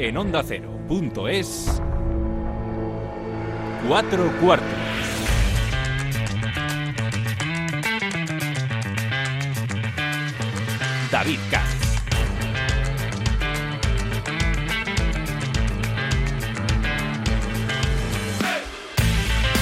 [0.00, 1.82] En onda ondacero.es,
[3.88, 4.68] cuatro cuartos.
[11.10, 11.77] David Katz.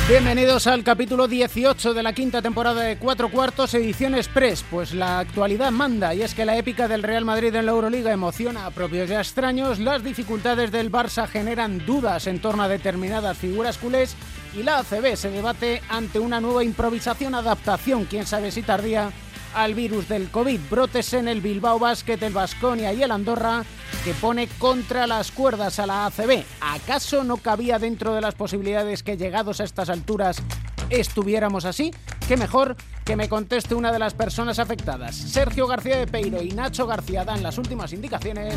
[0.09, 4.64] Bienvenidos al capítulo 18 de la quinta temporada de Cuatro Cuartos, edición Express.
[4.70, 8.12] Pues la actualidad manda y es que la épica del Real Madrid en la Euroliga
[8.12, 12.69] emociona a propios y a extraños, las dificultades del Barça generan dudas en torno a
[12.69, 14.14] determinadas figuras culés
[14.56, 19.11] y la ACB se debate ante una nueva improvisación, adaptación, quién sabe si tardía,
[19.56, 20.60] al virus del COVID.
[20.70, 23.64] Brotes en el Bilbao Basket, el Basconia y el Andorra
[24.05, 26.45] que pone contra las cuerdas a la ACB.
[26.60, 30.42] ¿Acaso no cabía dentro de las posibilidades que llegados a estas alturas
[30.91, 31.91] estuviéramos así?
[32.28, 35.16] Qué mejor que me conteste una de las personas afectadas.
[35.16, 38.56] Sergio García de Peiro y Nacho García dan las últimas indicaciones.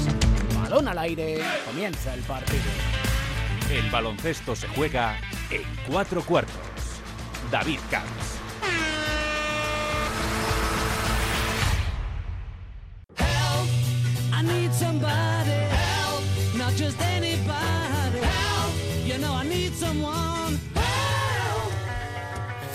[0.62, 2.64] Balón al aire, comienza el partido.
[3.72, 5.18] El baloncesto se juega
[5.50, 6.54] en cuatro cuartos.
[7.52, 8.89] David Camps.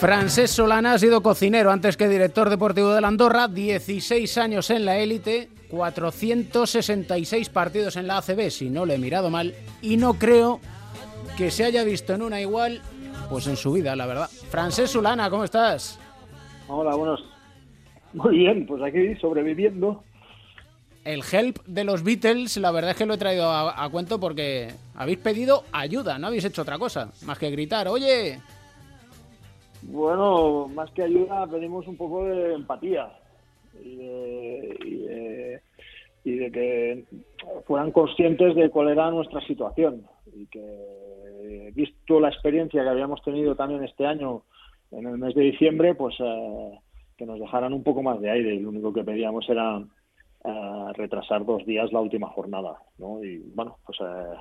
[0.05, 4.85] Francés Solana ha sido cocinero antes que director deportivo de la Andorra, 16 años en
[4.85, 10.15] la élite, 466 partidos en la ACB, si no le he mirado mal, y no
[10.15, 10.61] creo
[11.39, 12.83] que se haya visto en una igual,
[13.31, 14.29] pues en su vida, la verdad.
[14.51, 15.99] Francés Solana, ¿cómo estás?
[16.69, 17.25] Hola, buenos.
[18.13, 20.05] Muy bien, pues aquí sobreviviendo
[21.05, 24.69] el help de los Beatles, la verdad es que lo he traído a, cuento porque
[24.95, 28.39] habéis pedido ayuda, no habéis hecho otra cosa, más que gritar, oye.
[29.83, 33.11] Bueno, más que ayuda pedimos un poco de empatía
[33.83, 35.61] y de,
[36.25, 37.05] que
[37.67, 43.55] fueran conscientes de cuál era nuestra situación y que visto la experiencia que habíamos tenido
[43.55, 44.43] también este año
[44.91, 46.79] en el mes de diciembre, pues eh,
[47.19, 49.83] que nos dejaran un poco más de aire y lo único que pedíamos era
[50.95, 53.23] retrasar dos días la última jornada, ¿no?
[53.25, 54.37] Y bueno, pues eh,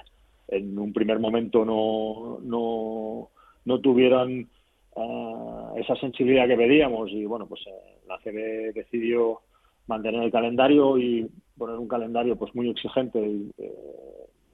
[0.50, 3.30] en un primer momento no, no,
[3.66, 4.50] no tuvieron
[4.96, 9.42] eh, esa sensibilidad que pedíamos y bueno, pues eh, la CB decidió
[9.88, 13.52] mantener el calendario y poner un calendario pues muy exigente y,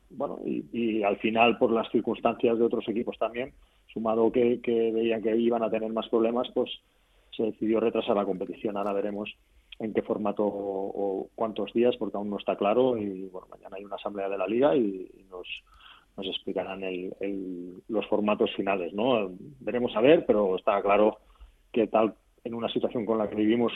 [0.10, 3.54] bueno y, al final por las circunstancias de otros equipos también
[3.94, 6.72] sumado que, que veían que iban a tener más problemas pues
[7.38, 9.30] se decidió retrasar la competición ahora veremos
[9.80, 12.98] en qué formato o, cuántos días, porque aún no está claro.
[12.98, 15.48] Y bueno, mañana hay una asamblea de la liga y, nos,
[16.18, 19.32] nos explicarán el, los formatos finales, ¿no?
[19.60, 21.18] Veremos a ver, pero está claro
[21.72, 23.74] que tal en una situación con la que vivimos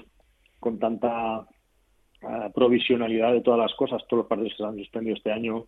[0.59, 1.45] con tanta
[2.21, 5.65] eh, provisionalidad de todas las cosas, todos los partidos que se han suspendido este año,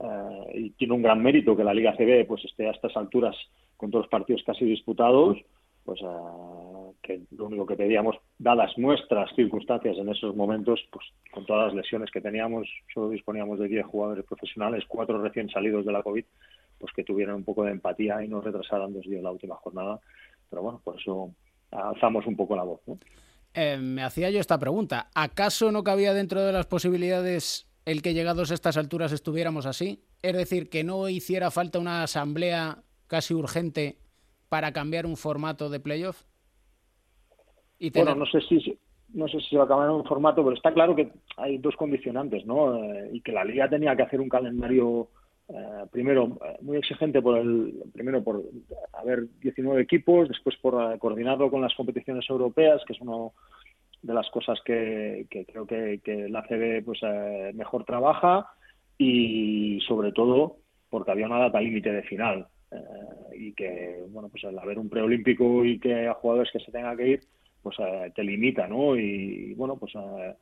[0.00, 3.36] eh, y tiene un gran mérito que la Liga CB pues esté a estas alturas
[3.76, 5.36] con todos los partidos casi disputados,
[5.86, 6.00] pues
[7.02, 11.76] que lo único que pedíamos, dadas nuestras circunstancias en esos momentos, pues con todas las
[11.76, 16.24] lesiones que teníamos, solo disponíamos de 10 jugadores profesionales, cuatro recién salidos de la COVID,
[16.78, 20.00] pues que tuvieran un poco de empatía y no retrasaran dos días la última jornada.
[20.50, 21.30] Pero bueno, por eso
[21.70, 22.80] alzamos un poco la voz.
[23.54, 25.08] Eh, me hacía yo esta pregunta.
[25.14, 30.02] ¿Acaso no cabía dentro de las posibilidades el que llegados a estas alturas estuviéramos así?
[30.22, 33.98] Es decir, que no hiciera falta una asamblea casi urgente
[34.48, 36.24] para cambiar un formato de playoff?
[37.78, 38.78] Y Bueno, no sé si
[39.14, 41.76] no sé si se va a cambiar un formato, pero está claro que hay dos
[41.76, 42.82] condicionantes, ¿no?
[42.82, 45.08] Eh, y que la liga tenía que hacer un calendario
[45.48, 48.42] eh, primero eh, muy exigente por el primero por
[48.92, 53.30] haber 19 equipos, después por coordinarlo con las competiciones europeas, que es una
[54.02, 57.00] de las cosas que, creo que, que, la CB pues
[57.54, 58.46] mejor trabaja
[58.98, 60.58] y sobre todo
[60.90, 62.46] porque había una data límite de final.
[62.76, 66.72] Eh, y que, bueno, pues al haber un preolímpico y que haya jugadores que se
[66.72, 67.20] tengan que ir,
[67.62, 68.96] pues eh, te limita, ¿no?
[68.96, 70.34] Y, bueno, pues eh,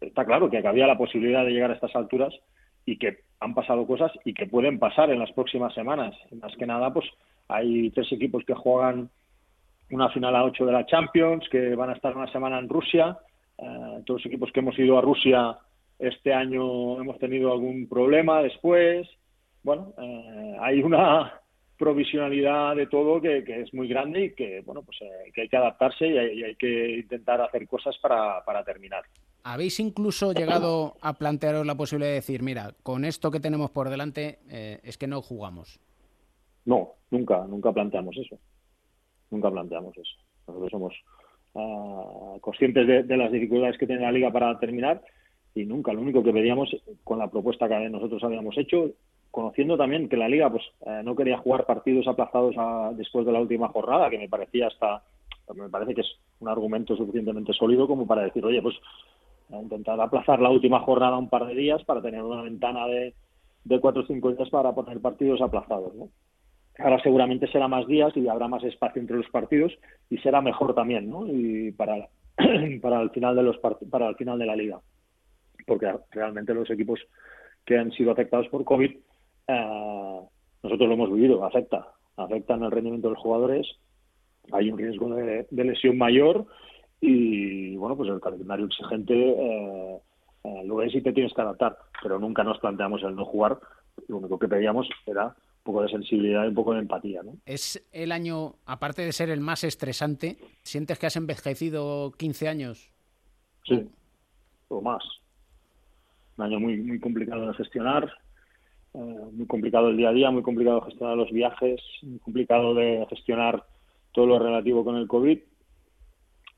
[0.00, 2.34] está claro que había la posibilidad de llegar a estas alturas
[2.84, 6.14] y que han pasado cosas y que pueden pasar en las próximas semanas.
[6.40, 7.06] Más que nada, pues
[7.48, 9.10] hay tres equipos que juegan
[9.90, 13.18] una final a ocho de la Champions, que van a estar una semana en Rusia.
[13.56, 15.58] todos los equipos que hemos ido a Rusia
[15.98, 19.06] este año hemos tenido algún problema después.
[19.62, 19.92] Bueno,
[20.60, 21.41] hay una
[21.82, 25.56] provisionalidad de todo que, es muy grande y que bueno pues eh, que hay que
[25.56, 29.02] adaptarse y hay, que intentar hacer cosas para, para terminar.
[29.42, 33.90] ¿Habéis incluso llegado a plantearos la posibilidad de decir, mira, con esto que tenemos por
[33.90, 35.80] delante eh, es que no jugamos?
[36.66, 38.38] No, nunca, nunca planteamos eso.
[39.32, 40.16] Nunca planteamos eso.
[40.46, 40.94] Nosotros somos
[41.56, 45.02] ah, conscientes de, las dificultades que tiene la liga para terminar
[45.52, 45.92] y nunca.
[45.92, 46.70] Lo único que pedíamos
[47.02, 48.92] con la propuesta que nosotros habíamos hecho,
[49.32, 52.54] conociendo también que la liga pues eh, no quería jugar partidos aplazados
[52.96, 55.02] después de la última jornada, que me parecía hasta
[55.54, 58.76] me parece que es un argumento suficientemente sólido como para decir, oye, pues
[59.50, 63.12] intentar aplazar la última jornada un par de días para tener una ventana de,
[63.64, 65.92] de cuatro o cinco días para poner partidos aplazados.
[66.78, 69.72] Ahora seguramente será más días y habrá más espacio entre los partidos
[70.08, 71.26] y será mejor también, ¿no?
[71.26, 72.08] Y para,
[72.80, 74.80] para el final de los para el final de la liga
[75.66, 77.00] porque realmente los equipos
[77.64, 78.96] que han sido afectados por COVID,
[79.52, 80.20] eh,
[80.62, 83.66] nosotros lo hemos vivido, afecta, afecta en el rendimiento de los jugadores,
[84.52, 86.46] hay un riesgo de, lesión mayor
[87.00, 89.98] y bueno, pues el calendario exigente eh,
[90.44, 93.58] eh, lo es y te tienes que adaptar, pero nunca nos planteamos el no jugar,
[94.08, 97.22] lo único que pedíamos era un poco de sensibilidad y un poco de empatía.
[97.22, 97.36] ¿no?
[97.46, 102.90] Es el año, aparte de ser el más estresante, ¿sientes que has envejecido 15 años?
[103.64, 103.88] Sí,
[104.68, 105.02] o más
[106.36, 108.10] un año muy, muy complicado de gestionar,
[108.94, 108.98] eh,
[109.32, 113.64] muy complicado el día a día, muy complicado gestionar los viajes, muy complicado de gestionar
[114.12, 115.38] todo lo relativo con el COVID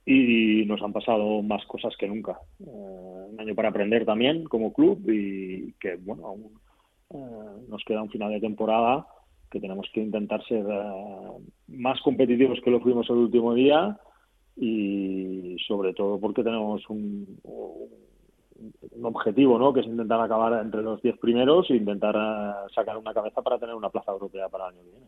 [0.07, 2.41] y nos han pasado más cosas que nunca.
[2.61, 6.51] Eh, un año para aprender también como club y que, bueno, aún
[7.11, 9.07] eh, nos queda un final de temporada
[9.49, 10.65] que tenemos que intentar ser
[11.69, 13.97] más competitivos que lo fuimos el último día
[14.57, 17.39] y sobre todo porque tenemos un
[19.03, 19.73] objetivo, ¿no?
[19.73, 23.59] Que es intentar acabar entre los diez primeros e intentar eh, sacar una cabeza para
[23.59, 25.06] tener una plaza europea para el año que viene.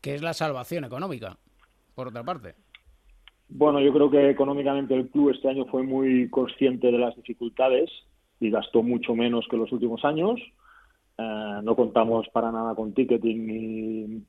[0.00, 1.36] ¿Qué es la salvación económica,
[1.94, 2.54] por otra parte?
[3.48, 7.90] Bueno, yo creo que económicamente el club este año fue muy consciente de las dificultades
[8.40, 10.40] y gastó mucho menos que los últimos años.
[11.18, 14.26] Eh, no contamos para nada con ticketing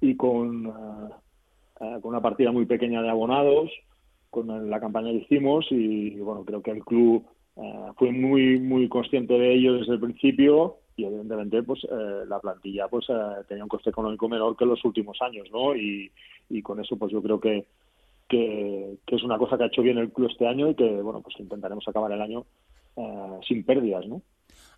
[0.00, 3.70] y, con, eh, con una partida muy pequeña de abonados
[4.30, 7.24] con la campaña que hicimos y bueno creo que el club
[7.60, 12.38] eh, fue muy muy consciente de ello desde el principio y evidentemente pues eh, la
[12.38, 13.14] plantilla pues eh,
[13.48, 16.08] tenía un coste económico menor que los últimos años no y,
[16.48, 17.66] y con eso pues yo creo que,
[18.28, 21.20] que, es una cosa que ha hecho bien el club este año y que bueno
[21.20, 22.46] pues intentaremos acabar el año
[23.46, 24.22] sin pérdidas no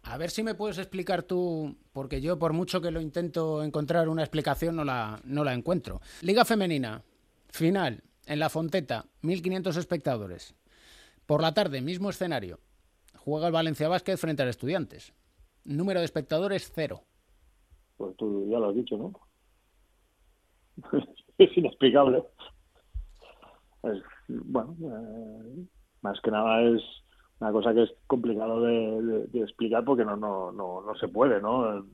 [0.03, 4.09] a ver si me puedes explicar tú, porque yo por mucho que lo intento encontrar
[4.09, 6.00] una explicación no la, no la encuentro.
[6.23, 7.03] Liga femenina,
[7.49, 10.55] final, en la Fonteta, 1.500 espectadores.
[11.26, 12.59] Por la tarde, mismo escenario,
[13.25, 15.14] juega el Valencia Basket frente al Estudiantes.
[15.64, 17.02] Número de espectadores, cero.
[17.96, 19.12] Pues tú ya lo has dicho, ¿no?
[21.38, 22.22] es inexplicable.
[24.28, 25.67] bueno, eh,
[26.02, 26.82] más que nada es
[27.40, 31.87] una cosa que es complicado de, explicar porque no, no, no, no se puede, ¿no?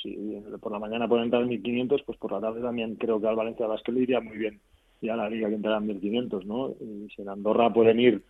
[0.00, 3.36] Si por la mañana pueden entrar 1.500, pues por la tarde también creo que al
[3.36, 4.60] Valencia Basket le iría muy bien
[5.00, 6.70] y a la liga que entrarán 1.500, ¿no?
[6.70, 8.24] Y si en Andorra pueden ir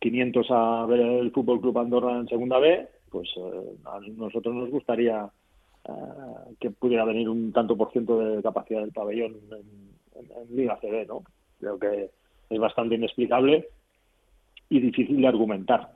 [0.00, 4.54] 500 eh, a ver el Fútbol Club Andorra en Segunda B, pues eh, a nosotros
[4.54, 5.28] nos gustaría
[5.84, 5.92] eh,
[6.60, 9.88] que pudiera venir un tanto por ciento de capacidad del pabellón en,
[10.50, 11.22] Liga CB, ¿no?
[11.60, 12.10] Creo que
[12.50, 13.68] es bastante inexplicable
[14.68, 15.92] y difícil de argumentar.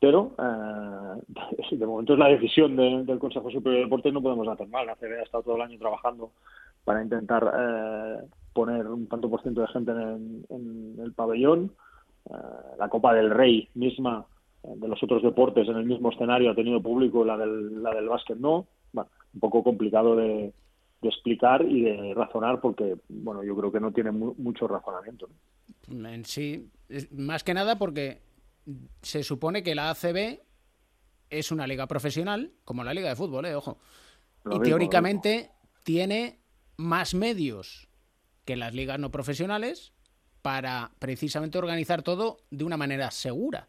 [0.00, 0.32] Pero
[1.70, 4.86] de momento es la decisión del Consejo Superior de Deportes, no podemos hacer mal.
[4.86, 6.32] La CB ha estado todo el año trabajando
[6.84, 11.72] para intentar eh, poner un tanto por ciento de gente en, el pabellón.
[12.30, 12.34] Eh,
[12.78, 14.26] la Copa del Rey misma
[14.62, 17.94] eh, de los otros deportes en el mismo escenario ha tenido público, la del, la
[17.94, 18.66] del básquet no.
[18.92, 20.52] Bueno, un poco complicado de,
[21.02, 25.28] explicar y de razonar porque, bueno, yo creo que no tiene mucho razonamiento.
[25.90, 26.70] En sí,
[27.10, 28.22] más que nada porque
[29.00, 30.38] se supone que la ACB
[31.28, 33.54] es una liga profesional, como la liga de fútbol, ¿eh?
[33.56, 33.78] ojo.
[34.48, 35.50] y teóricamente
[35.82, 36.38] tiene
[36.76, 37.88] más medios
[38.44, 39.92] que las ligas no profesionales
[40.42, 43.66] para precisamente organizar todo de una manera segura.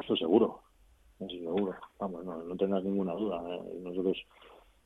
[0.00, 0.60] Eso seguro,
[1.18, 1.74] eso seguro.
[1.98, 3.42] Vamos, no, no tengas ninguna duda.
[3.48, 3.80] ¿eh?
[3.82, 4.16] Nosotros,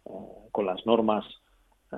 [0.06, 0.10] eh,
[0.52, 1.24] con las normas,
[1.92, 1.96] eh,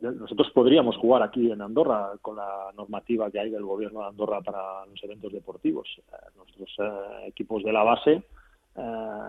[0.00, 4.40] nosotros podríamos jugar aquí en Andorra con la normativa que hay del gobierno de Andorra
[4.40, 5.88] para los eventos deportivos.
[6.36, 6.70] nuestros
[7.26, 8.22] equipos de la base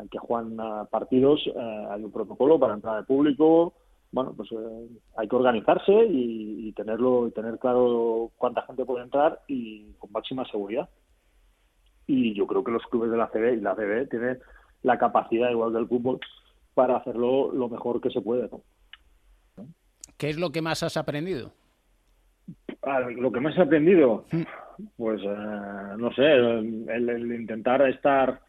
[0.09, 1.41] que juegan partidos,
[1.89, 3.73] hay un protocolo para entrar de público,
[4.11, 4.87] bueno, pues eh,
[5.17, 10.45] hay que organizarse y, tenerlo y tener claro cuánta gente puede entrar y con máxima
[10.45, 10.89] seguridad.
[12.07, 14.39] Y yo creo que los clubes de la CB y la CB tienen
[14.83, 16.19] la capacidad, igual del fútbol,
[16.73, 18.49] para hacerlo lo mejor que se puede.
[20.17, 21.51] ¿Qué es lo que más has aprendido?
[22.83, 24.25] Ah, lo que más he aprendido,
[24.97, 28.41] pues eh, no sé, el, intentar estar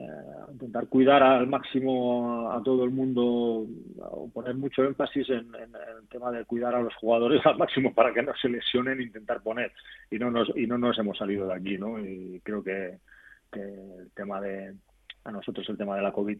[0.00, 3.66] eh, intentar cuidar al máximo a, todo el mundo,
[3.98, 8.14] o poner mucho énfasis en, el tema de cuidar a los jugadores al máximo para
[8.14, 9.72] que no se lesionen, intentar poner
[10.10, 11.98] y no nos y no nos hemos salido de aquí, ¿no?
[11.98, 12.98] Y creo que,
[13.52, 14.74] el tema de
[15.24, 16.38] a nosotros el tema de la covid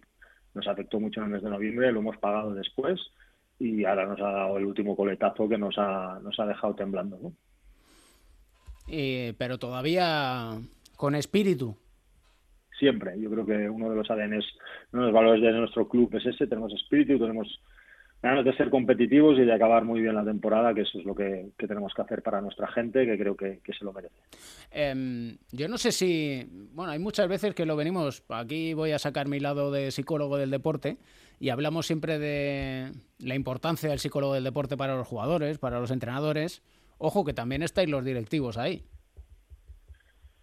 [0.55, 2.99] nos afectó mucho en el mes de noviembre, lo hemos pagado después
[3.59, 7.19] y ahora nos ha dado el último coletazo que nos ha nos ha dejado temblando,
[7.21, 7.33] ¿no?
[9.39, 10.53] pero todavía
[10.97, 11.77] con espíritu
[12.81, 13.21] siempre.
[13.21, 14.45] Yo creo que uno de los ADNs,
[14.93, 17.61] uno de los valores de nuestro club es ese, tenemos espíritu, tenemos
[18.23, 21.15] ganas de ser competitivos y de acabar muy bien la temporada, que eso es lo
[21.15, 24.15] que, tenemos que hacer para nuestra gente, que creo que, se lo merece.
[24.71, 28.99] Em, yo no sé si, bueno, hay muchas veces que lo venimos, aquí voy a
[28.99, 30.99] sacar mi lado de psicólogo del deporte,
[31.39, 35.91] y hablamos siempre de la importancia del psicólogo del deporte para los jugadores, para los
[35.91, 36.63] entrenadores.
[36.99, 38.85] Ojo que también estáis los directivos ahí.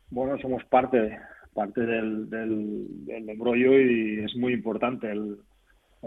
[0.09, 1.19] Bueno, somos parte,
[1.57, 5.39] parte del, del, embrollo y es muy importante el,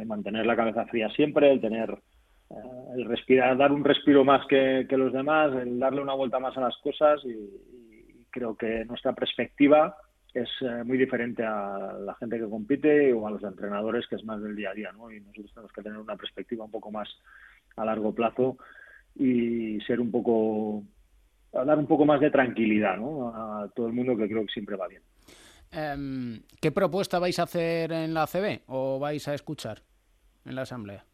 [0.06, 1.90] mantener la cabeza fría siempre, el tener
[2.50, 2.54] eh,
[2.94, 6.60] el respirar, dar un respiro más que, los demás, el darle una vuelta más a
[6.60, 7.36] las cosas y,
[8.30, 9.96] creo que nuestra perspectiva
[10.32, 14.24] es eh, muy diferente a la gente que compite o a los entrenadores que es
[14.24, 15.10] más del día a día, ¿no?
[15.10, 17.08] Y nosotros tenemos que tener una perspectiva un poco más
[17.76, 18.56] a largo plazo
[19.16, 20.84] y ser un poco
[21.52, 23.34] dar un poco más de tranquilidad, ¿no?
[23.34, 25.02] A todo el mundo que creo que siempre va bien.
[25.72, 29.82] Em, ¿Qué propuesta vais a hacer en la CB o vais a escuchar
[30.44, 31.04] en la asamblea?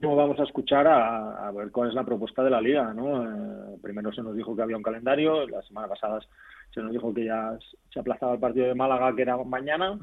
[0.00, 3.24] No, vamos a escuchar a, ver cuál es la propuesta de la liga, ¿no?
[3.24, 6.20] Eh, primero se nos dijo que había un calendario, la semana pasada
[6.72, 7.58] se nos dijo que ya
[7.92, 9.98] se aplazaba el partido de Málaga, que era mañana,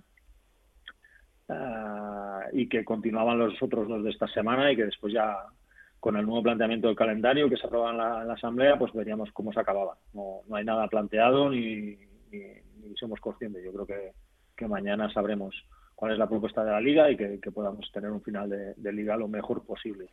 [1.47, 5.45] eh, y que continuaban los otros dos de esta semana y que después ya
[6.01, 9.53] con el nuevo planteamiento del calendario que se aprobaba en la, asamblea, pues veríamos cómo
[9.53, 9.97] se acababa.
[10.13, 11.97] No, no hay nada planteado ni,
[12.91, 13.63] y somos conscientes.
[13.63, 14.11] Yo creo que,
[14.55, 15.55] que, mañana sabremos
[15.95, 19.17] cuál es la propuesta de la liga y que, podamos tener un final de, liga
[19.17, 20.09] lo mejor posible.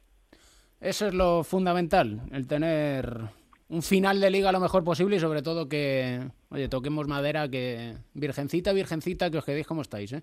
[0.80, 3.20] Eso es lo fundamental, el tener
[3.68, 7.94] un final de liga lo mejor posible y sobre todo que, oye, toquemos madera, que
[8.14, 10.22] virgencita, virgencita, que os quedéis como estáis, ¿eh?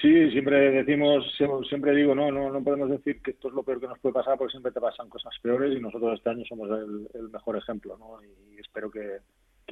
[0.00, 1.24] Sí, siempre decimos,
[1.68, 4.14] siempre digo, no, no, no podemos decir que esto es lo peor que nos puede
[4.14, 7.56] pasar porque siempre te pasan cosas peores y nosotros este año somos el, el mejor
[7.56, 8.18] ejemplo, ¿no?
[8.24, 9.18] Y espero que,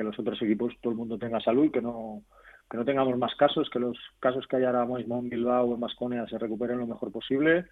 [0.00, 2.22] que los otros equipos todo el mundo tenga salud y que no
[2.70, 5.74] que no tengamos más casos, que los casos que hay ahora mismo en Bilbao o
[5.74, 7.66] en Masconia se recuperen lo mejor posible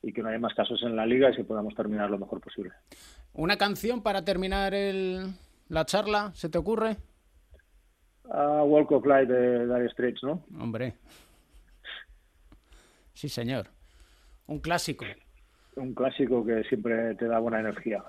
[0.00, 2.40] y que no haya más casos en la liga y que podamos terminar lo mejor
[2.40, 2.70] posible.
[3.32, 5.32] ¿Una canción para terminar el,
[5.68, 6.30] la charla?
[6.34, 6.98] ¿Se te ocurre?
[8.24, 10.44] Walk of Light de Dire Straits, ¿no?
[10.60, 10.94] Hombre.
[13.14, 13.66] Sí, señor.
[14.46, 15.04] Un clásico.
[15.76, 18.04] Un clásico que siempre te da buena energía.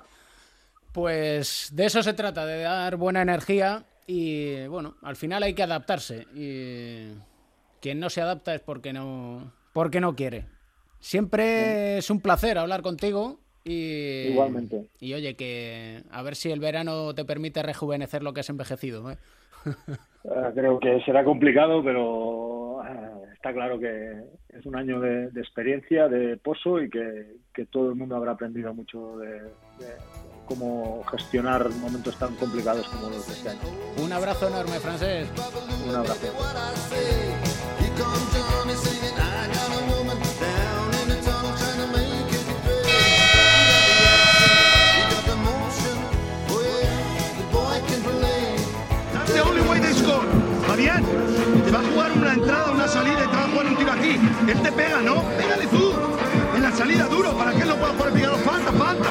[0.93, 5.63] Pues de eso se trata, de dar buena energía y bueno, al final hay que
[5.63, 7.07] adaptarse y
[7.81, 10.45] quien no se adapta es porque no porque no quiere.
[11.00, 14.85] Siempre es un placer hablar contigo y igualmente.
[15.00, 19.12] Y oye que a ver si el verano te permite rejuvenecer lo que has envejecido.
[19.12, 19.17] ¿eh?
[20.25, 26.07] Ah, creo que será complicado, pero ah, está claro que es un año de, experiencia,
[26.07, 29.41] de pozo y que, todo el mundo habrá aprendido mucho de
[30.45, 33.59] cómo gestionar momentos tan complicados como los de este año.
[33.97, 35.27] Un abrazo enorme, Francés.
[35.88, 36.19] Un abrazo.
[50.73, 51.03] Fabián,
[51.65, 53.91] te va a jugar una entrada, una salida y te va a jugar un tiro
[53.91, 54.19] aquí.
[54.50, 55.23] Él te pega, ¿no?
[55.38, 55.93] Pégale tú.
[56.55, 58.38] En la salida duro para que él no pueda jugar pegado.
[58.38, 59.09] Falta, falta.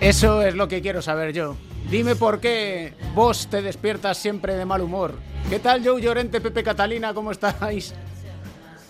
[0.00, 1.56] Eso es lo que quiero saber yo.
[1.90, 5.14] Dime por qué vos te despiertas siempre de mal humor.
[5.50, 7.12] ¿Qué tal, Joe Llorente, Pepe Catalina?
[7.12, 7.94] ¿Cómo estáis?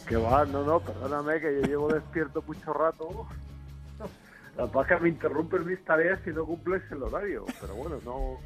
[0.06, 3.26] Que va, no, no, perdóname que yo llevo despierto mucho rato.
[4.56, 7.46] La paja me interrumpe mis tareas y no cumples el horario.
[7.60, 8.38] Pero bueno, no,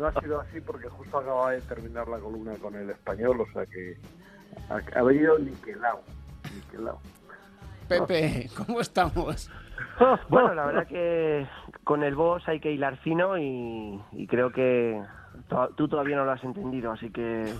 [0.00, 3.52] no ha sido así porque justo acaba de terminar la columna con el español, o
[3.52, 3.98] sea que
[4.94, 6.02] ha, venido niquelado.
[6.54, 7.00] niquelado.
[7.88, 9.50] Pepe, ¿cómo estamos?
[10.28, 11.46] Bueno, la verdad que
[11.88, 15.00] con el boss hay que hilar fino y, creo que
[15.74, 17.50] tú todavía no lo has entendido, así que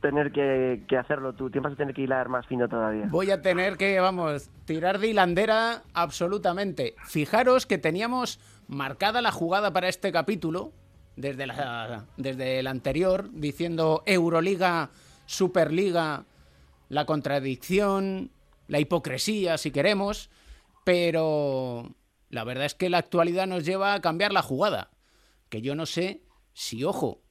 [0.00, 3.08] tener que, hacerlo tú, tienes vas a tener que hilar más fino todavía.
[3.10, 6.94] Voy a tener que, vamos, tirar de hilandera absolutamente.
[7.04, 10.70] Fijaros que teníamos marcada la jugada para este capítulo,
[11.16, 14.90] desde, la, desde el anterior, diciendo Euroliga,
[15.26, 16.26] Superliga,
[16.88, 18.30] la contradicción,
[18.68, 20.30] la hipocresía, si queremos,
[20.84, 21.90] pero
[22.28, 24.90] la verdad es que la actualidad nos lleva a cambiar la jugada,
[25.48, 27.22] que yo no sé si, ojo,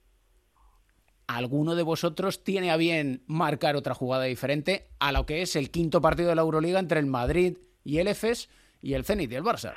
[1.28, 5.72] alguno de vosotros tiene a bien marcar otra jugada diferente a lo que es el
[5.72, 8.50] quinto partido de la Euroliga entre el Madrid y el EFES
[8.82, 9.74] y el Zenit y el Barça.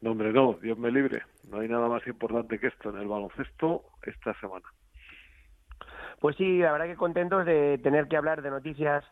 [0.00, 1.22] No, hombre, no, Dios me libre.
[1.48, 4.66] No hay nada más importante que esto en el baloncesto esta semana.
[6.20, 9.04] Pues sí, la verdad que contentos de tener que hablar de noticias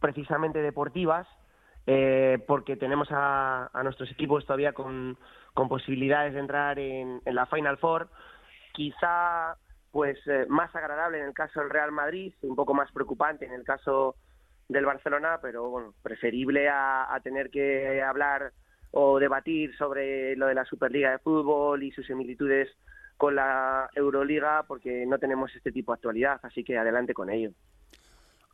[0.00, 1.26] precisamente deportivas,
[1.86, 5.16] eh, porque tenemos a, nuestros equipos todavía con,
[5.54, 8.08] posibilidades de entrar en, la Final Four.
[8.72, 9.56] Quizá
[9.90, 13.52] pues eh, más agradable en el caso del Real Madrid, un poco más preocupante en
[13.52, 14.16] el caso
[14.68, 18.52] del Barcelona, pero bueno, preferible a tener que hablar
[18.90, 22.68] o debatir sobre lo de la Superliga de Fútbol y sus similitudes
[23.16, 27.50] con la Euroliga porque no tenemos este tipo de actualidad, así que adelante con ello.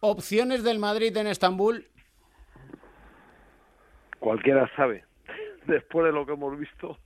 [0.01, 1.87] Opciones del Madrid en Estambul.
[4.23, 5.05] Cualquiera sabe,
[5.67, 6.97] después de lo que hemos visto.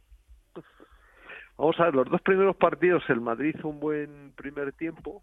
[1.56, 5.23] Vamos a ver, los dos primeros partidos el Madrid hizo un buen primer tiempo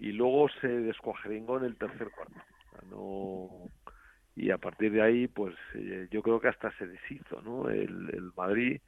[0.00, 2.34] y luego se descuajeringó en el tercer cuarto.
[2.90, 3.70] No,
[4.34, 7.70] y a partir de ahí, pues eh, yo creo que hasta se deshizo, ¿no?
[7.70, 8.80] El, el Madrid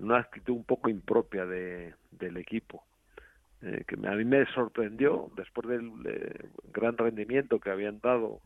[0.00, 2.84] una actitud un poco impropia de, del equipo,
[3.62, 5.90] eh, que a mí me sorprendió después del
[6.74, 8.42] gran rendimiento que habían dado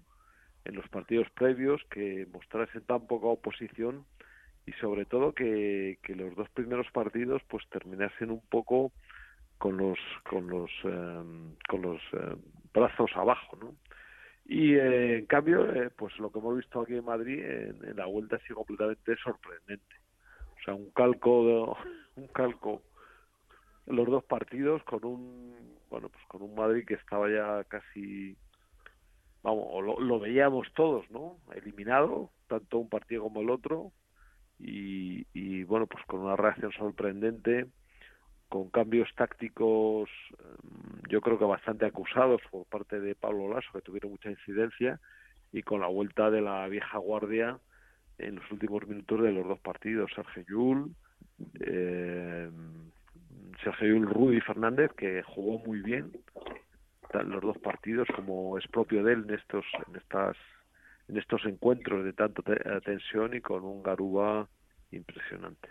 [0.64, 4.04] en los partidos previos, que mostrasen tan poca oposición
[4.66, 8.92] y sobre todo que, que los dos primeros partidos pues terminasen un poco
[9.58, 12.38] con los con los em, con los em,
[12.72, 13.74] brazos abajo, ¿no?
[14.44, 18.06] Y eh, en cambio, eh, pues lo que hemos visto aquí en Madrid en la
[18.06, 20.02] vuelta ha sido completamente sorprendente
[20.62, 21.76] o sea, un calco,
[22.16, 22.82] un calco
[23.86, 28.36] los dos partidos con un, bueno, pues con un Madrid que estaba ya casi,
[29.42, 31.38] vamos, lo, lo veíamos todos, ¿no?
[31.54, 33.92] Eliminado, tanto un partido como el otro,
[34.58, 37.66] y, y bueno, pues con una reacción sorprendente,
[38.48, 43.80] con cambios tácticos, mm, yo creo que bastante acusados por parte de Pablo Lasso, que
[43.80, 45.00] tuvieron mucha incidencia,
[45.52, 47.58] y con la vuelta de la vieja guardia
[48.18, 50.10] en los últimos minutos de los dos partidos.
[50.14, 50.94] Sergio Yul,
[51.60, 52.50] eh,
[53.62, 56.12] Sergio Yul, Rudy Fernández, que jugó muy bien
[57.12, 60.36] los dos partidos, como es propio de él en estos, en estas,
[61.08, 62.42] en estos encuentros de tanta
[62.80, 64.48] tensión y con un Garuba
[64.90, 65.68] impresionante.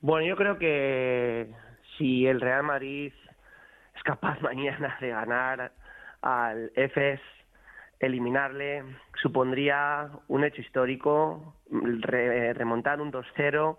[0.00, 1.48] Bueno, yo creo que
[1.96, 3.12] si el Real Madrid
[3.94, 5.72] es capaz mañana de ganar
[6.20, 7.20] al EFES
[8.02, 8.84] eliminarle
[9.22, 13.78] supondría un hecho histórico, remontar un 2-0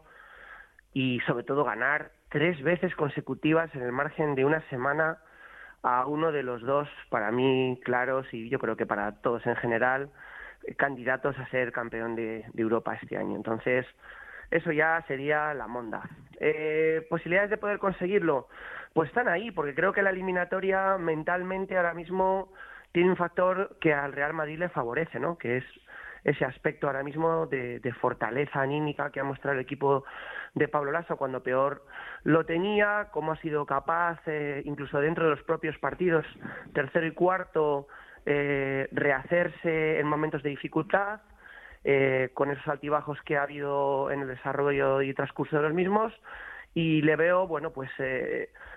[0.93, 5.17] y sobre todo ganar tres veces consecutivas en el margen de una semana
[5.84, 9.56] a uno de los dos, para mí, claros y yo creo que para todos en
[9.58, 10.10] general,
[10.78, 13.36] candidatos a ser campeón de, Europa este año.
[13.36, 13.86] Entonces,
[14.50, 16.02] eso ya sería la monda.
[16.39, 18.48] Eh, ¿Posibilidades de poder conseguirlo?
[18.93, 22.54] Pues están ahí, porque creo que la eliminatoria mentalmente ahora mismo
[22.93, 25.38] tiene un factor que al Real Madrid le favorece, ¿no?
[25.38, 25.65] Que es
[26.24, 30.06] ese aspecto ahora mismo de, fortaleza anímica que ha mostrado el equipo
[30.56, 31.84] de Pablo Lasso cuando peor
[32.24, 36.26] lo tenía, cómo ha sido capaz, eh, incluso dentro de los propios partidos,
[36.74, 37.88] tercero y cuarto,
[38.26, 41.22] eh, rehacerse en momentos de dificultad,
[41.84, 46.13] eh, con esos altibajos que ha habido en el desarrollo y transcurso de los mismos,
[46.74, 47.89] y le veo, bueno, pues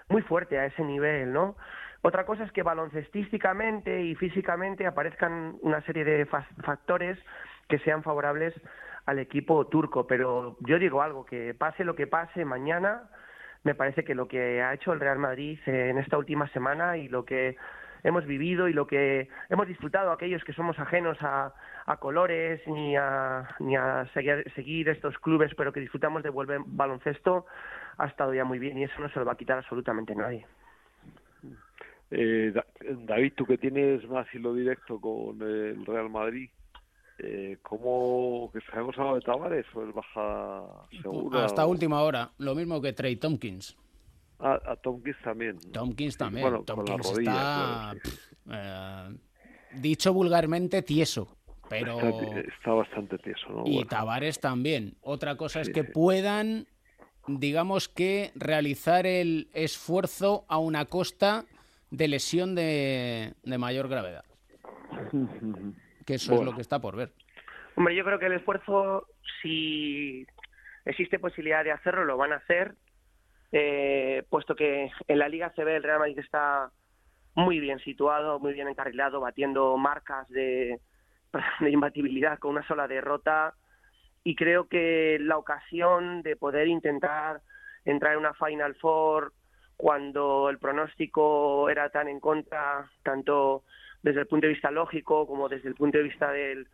[0.09, 1.57] muy fuerte a ese nivel, ¿no?
[2.03, 7.19] Otra cosa es que baloncestísticamente y físicamente aparezcan una serie de factores
[7.69, 8.55] que sean favorables
[9.07, 13.09] al equipo turco, pero yo digo algo, que pase lo que pase mañana,
[13.63, 17.09] me parece que lo que ha hecho el Real Madrid en esta última semana y
[17.09, 17.57] lo que
[18.03, 21.53] hemos vivido y lo que hemos disfrutado aquellos que somos ajenos a,
[21.99, 27.47] colores ni a, ni a seguir, seguir, estos clubes, pero que disfrutamos de volver baloncesto,
[27.99, 30.47] ha estado ya muy bien y eso no se lo va a quitar absolutamente nadie.
[32.11, 32.53] Eh,
[33.05, 36.51] David, tú que tienes más hilo directo con el Real Madrid,
[37.19, 40.65] eh, ¿cómo que sabemos algo de Tavares o es baja
[41.03, 41.45] segura?
[41.45, 43.77] Hasta última hora, lo mismo que Trey Tompkins.
[44.39, 45.59] Ah, a Tompkins también.
[45.73, 46.65] Tompkins también.
[46.65, 47.95] Tompkins está,
[48.51, 49.17] eh,
[49.75, 51.29] dicho vulgarmente, tieso.
[51.69, 51.99] Pero...
[51.99, 53.63] Está, bastante tieso, ¿no?
[53.67, 54.97] Y Tavares también.
[55.01, 56.67] Otra cosa es que puedan,
[57.27, 61.45] digamos que, realizar el esfuerzo a una costa
[61.91, 64.25] de lesión de, mayor gravedad.
[66.07, 67.13] que eso es lo que está por ver.
[67.75, 69.07] Hombre, yo creo que el esfuerzo,
[69.43, 70.27] si
[70.85, 72.75] existe posibilidad de hacerlo, lo van a hacer,
[73.53, 76.71] eh, puesto que en la Liga CB el Real Madrid está
[77.35, 80.81] muy bien situado, muy bien encarrilado, batiendo marcas de,
[81.61, 83.55] de imbatibilidad con una sola derrota
[84.25, 87.43] y creo que la ocasión de poder intentar
[87.85, 89.33] entrar en una Final Four
[89.77, 93.63] cuando el pronóstico era tan en contra, tanto
[94.07, 96.69] desde el punto de vista lógico como desde el punto de vista del,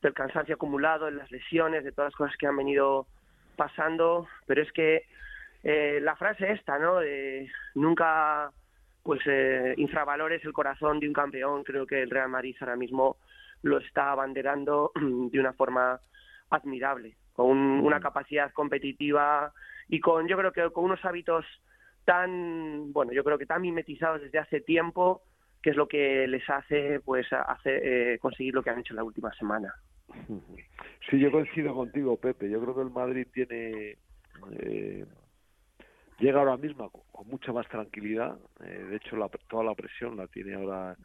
[0.00, 3.06] del cansancio acumulado, en las lesiones, de todas las cosas que han venido
[3.54, 5.02] pasando, pero es que
[5.62, 7.00] eh, la frase esta, ¿no?
[7.00, 8.50] De nunca
[9.02, 13.18] pues eh, infravalores el corazón de un campeón, creo que el Real Madrid ahora mismo
[13.60, 14.92] lo está abanderando
[15.30, 16.00] de una forma
[16.48, 18.02] admirable, con una mm.
[18.02, 19.52] capacidad competitiva
[19.86, 21.44] y con, yo creo que con unos hábitos
[22.06, 25.20] tan, bueno, yo creo que tan mimetizados desde hace tiempo,
[25.62, 28.98] que es lo que les hace, pues, hace, eh, conseguir lo que han hecho en
[28.98, 29.74] la última semana.
[31.08, 32.48] Sí, yo coincido contigo, Pepe.
[32.48, 33.96] Yo creo que el Madrid tiene
[34.52, 35.04] eh,
[36.18, 38.38] llega ahora mismo con, mucha más tranquilidad.
[38.64, 40.96] Eh, de hecho, la, toda la presión la tiene ahora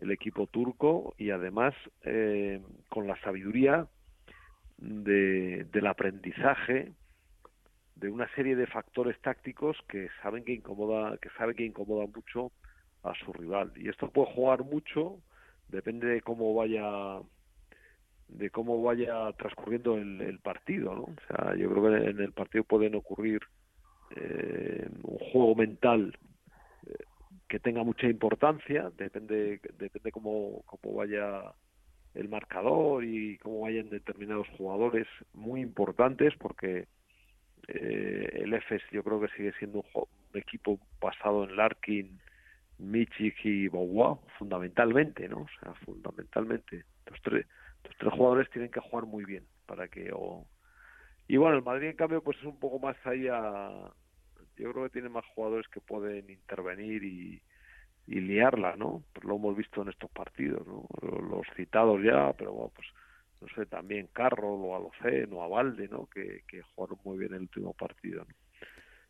[0.00, 3.86] el equipo turco y además eh, con la sabiduría
[4.76, 6.92] de, del aprendizaje
[7.94, 12.52] de una serie de factores tácticos que saben que incomoda que sabe que incomoda mucho
[13.02, 13.72] a su rival.
[13.76, 15.18] Y esto puede jugar mucho
[15.68, 17.20] depende de cómo vaya
[18.28, 22.32] de cómo vaya transcurriendo el, el partido no o sea yo creo que en el
[22.32, 23.40] partido pueden ocurrir
[24.14, 26.16] eh, un juego mental
[26.86, 27.04] eh,
[27.48, 31.42] que tenga mucha importancia, depende, depende cómo, cómo vaya
[32.14, 36.86] el marcador y cómo vayan determinados jugadores muy importantes porque
[37.68, 40.04] eh, el EFES yo creo que sigue siendo un,
[40.34, 42.20] equipo basado en Larkin,
[42.78, 45.40] Michik y Bowa fundamentalmente, ¿no?
[45.40, 46.84] O sea, fundamentalmente.
[47.06, 47.46] Los tres,
[47.84, 50.46] los tres jugadores tienen que jugar muy bien para que o,
[51.28, 53.92] y bueno, el Madrid en cambio pues es un poco más ahí a...
[54.56, 57.42] Yo creo que tiene más jugadores que pueden intervenir y,
[58.06, 59.02] liarla, ¿no?
[59.12, 60.86] Pues lo hemos visto en estos partidos, ¿no?
[61.02, 62.86] Los citados ya, pero bueno, pues
[63.40, 66.06] no sé, también Carroll o Alocén o Avalde, ¿no?
[66.06, 68.34] Que, que jugaron muy bien el último partido, ¿no?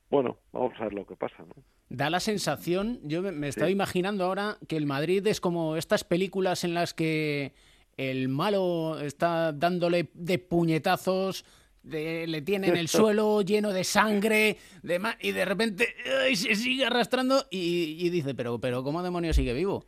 [0.09, 1.55] Bueno, vamos a ver lo que pasa, ¿no?
[1.96, 6.62] Da la sensación, yo me, estaba imaginando ahora que el Madrid es como estas películas
[6.62, 7.54] en las que
[7.96, 11.46] el malo está dándole de puñetazos
[11.85, 15.87] le tiene en el suelo lleno de sangre de y de repente
[16.35, 19.87] se sigue arrastrando y, dice, pero, pero ¿cómo demonios sigue vivo?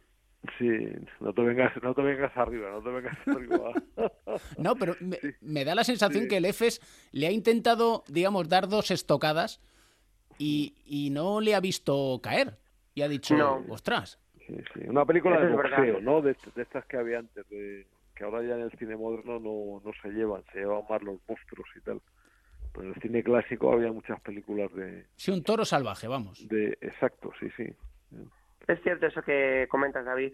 [0.56, 0.70] Sí,
[1.20, 3.72] no te vengas, no te vengas arriba, no te vengas arriba.
[4.56, 4.96] no, pero
[5.42, 6.80] me, da la sensación que el EFES
[7.12, 9.60] le ha intentado, digamos, dar dos estocadas
[10.38, 12.56] y, y no le ha visto caer.
[12.94, 13.36] Y ha dicho,
[13.68, 14.18] ostras.
[14.46, 14.80] Sí, sí.
[14.88, 16.20] Una película de boxeo, ¿no?
[16.20, 19.80] De, de, estas que había antes, de, que ahora ya en el cine moderno no,
[19.84, 22.00] no se llevan, se llevan más los monstruos y tal.
[22.72, 25.06] Pero en el cine clásico había muchas películas de...
[25.16, 26.46] Sí, un toro salvaje, vamos.
[26.48, 27.72] De, exacto, sí, sí.
[28.66, 30.32] Es cierto eso que comentas, David,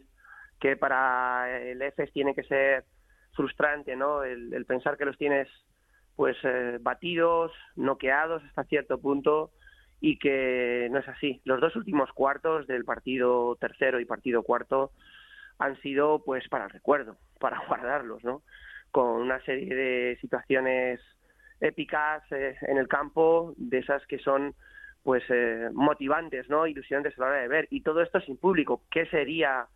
[0.58, 2.84] que para el EFES tiene que ser
[3.34, 4.22] frustrante, ¿no?
[4.24, 5.48] El, pensar que los tienes
[6.16, 9.50] pues eh, batidos, noqueados hasta cierto punto
[10.04, 11.40] y que no es así.
[11.46, 14.90] Los dos últimos cuartos del partido tercero y partido cuarto
[15.58, 18.42] han sido pues para el recuerdo, para guardarlos, ¿no?
[18.90, 21.00] Con una serie de situaciones
[21.58, 24.54] épicas eh, en el campo, de esas que son
[25.02, 26.66] pues eh, motivantes, ¿no?
[26.66, 27.68] Ilusionantes a la hora de ver.
[27.70, 28.82] Y todo esto sin público.
[28.90, 29.66] ¿Qué sería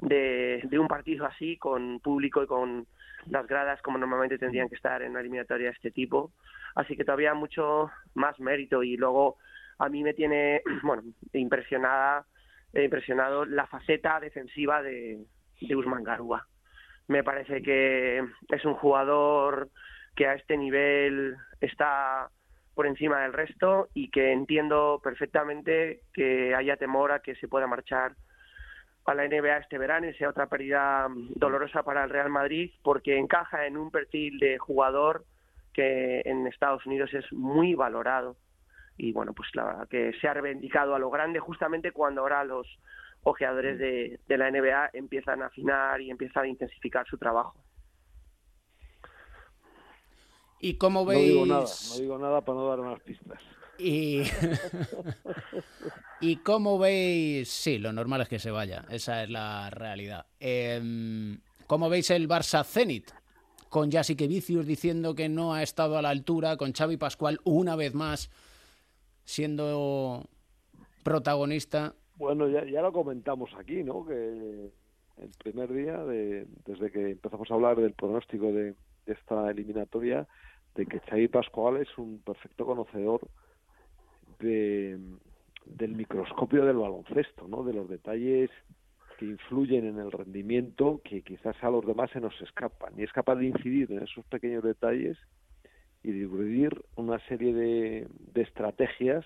[0.00, 2.86] de, de un partido así con público y con
[3.26, 6.30] las gradas como normalmente tendrían que estar en una eliminatoria de este tipo?
[6.76, 9.38] Así que todavía mucho más mérito y luego
[9.78, 12.26] a mí me tiene, bueno, impresionada
[12.72, 15.24] he impresionado la faceta defensiva de,
[15.60, 16.46] de Usman Garúa.
[17.08, 19.70] Me parece que es un jugador
[20.14, 22.30] que a este nivel está
[22.74, 27.66] por encima del resto y que entiendo perfectamente que haya temor a que se pueda
[27.66, 28.14] marchar
[29.04, 33.18] a la NBA este verano y sea otra pérdida dolorosa para el Real Madrid porque
[33.18, 35.24] encaja en un perfil de jugador
[35.74, 38.36] que en Estados Unidos es muy valorado
[38.96, 42.66] y bueno, pues la que se ha reivindicado a lo grande justamente cuando ahora los
[43.22, 47.54] ojeadores de, de la NBA empiezan a afinar y empiezan a intensificar su trabajo.
[50.60, 51.34] ¿Y cómo veis?
[51.34, 53.40] No digo nada, no digo nada para no dar más pistas.
[53.78, 54.22] Y...
[56.20, 57.50] ¿Y cómo veis?
[57.50, 60.26] Sí, lo normal es que se vaya, esa es la realidad.
[60.38, 63.10] Eh, ¿Cómo veis el Barça Zenit?
[63.68, 67.74] Con Jasique Vicius diciendo que no ha estado a la altura, con Xavi Pascual una
[67.74, 68.30] vez más
[69.24, 70.28] siendo
[71.04, 74.04] protagonista Bueno, ya, ya lo comentamos aquí, ¿no?
[74.06, 74.70] Que
[75.18, 78.74] el primer día, de, desde que empezamos a hablar del pronóstico de,
[79.06, 80.28] esta eliminatoria,
[80.74, 83.20] de que Xavi Pascual es un perfecto conocedor
[84.38, 84.98] de,
[85.66, 87.64] del microscopio del baloncesto, ¿no?
[87.64, 88.50] De los detalles
[89.18, 92.94] que influyen en el rendimiento que quizás a los demás se nos escapan.
[92.96, 95.18] Y es capaz de incidir en esos pequeños detalles
[96.02, 99.24] y dividir una serie de, de estrategias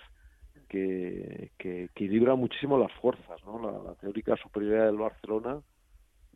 [0.68, 3.42] que, que, equilibran muchísimo las fuerzas.
[3.44, 3.84] ¿no?
[3.84, 5.60] La, teórica superioridad del Barcelona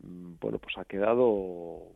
[0.03, 1.91] mm, bueno, pues ha quedado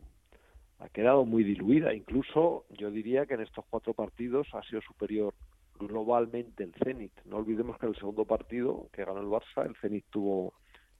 [0.80, 1.94] ha quedado muy diluida.
[1.94, 5.34] Incluso yo diría que en estos cuatro partidos ha sido superior
[5.80, 7.14] globalmente el Zenit.
[7.26, 10.54] No olvidemos que el segundo partido que ganó el Barça, el Zenit tuvo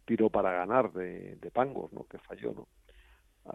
[0.06, 2.06] tiro para ganar de, de Pangos, ¿no?
[2.06, 2.54] que falló.
[2.54, 2.68] ¿no?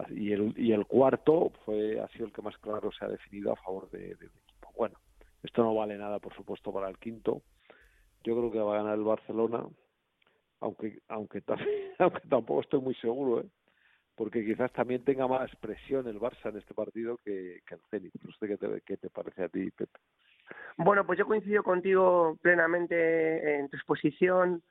[0.09, 3.51] Y el, y el cuarto fue ha sido el que más claro se ha definido
[3.51, 4.71] a favor de, de equipo.
[4.75, 4.97] Bueno,
[5.43, 7.41] esto no vale nada, por supuesto, para el quinto.
[8.23, 9.65] Yo creo que va a ganar el Barcelona,
[10.59, 11.43] aunque aunque,
[11.99, 13.49] aunque tampoco estoy muy seguro, ¿eh?
[14.15, 18.13] porque quizás también tenga más presión el Barça en este partido que, que el Zenit.
[18.23, 19.99] No sé qué te, qué te parece a ti, Pepe.
[20.77, 24.61] Bueno, pues yo coincido contigo plenamente en tu exposición.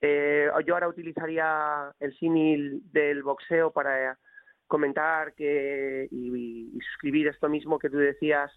[0.00, 4.18] Eh, yo ahora utilizaría el símil del boxeo para
[4.72, 8.50] comentar que y, suscribir esto mismo que tú decías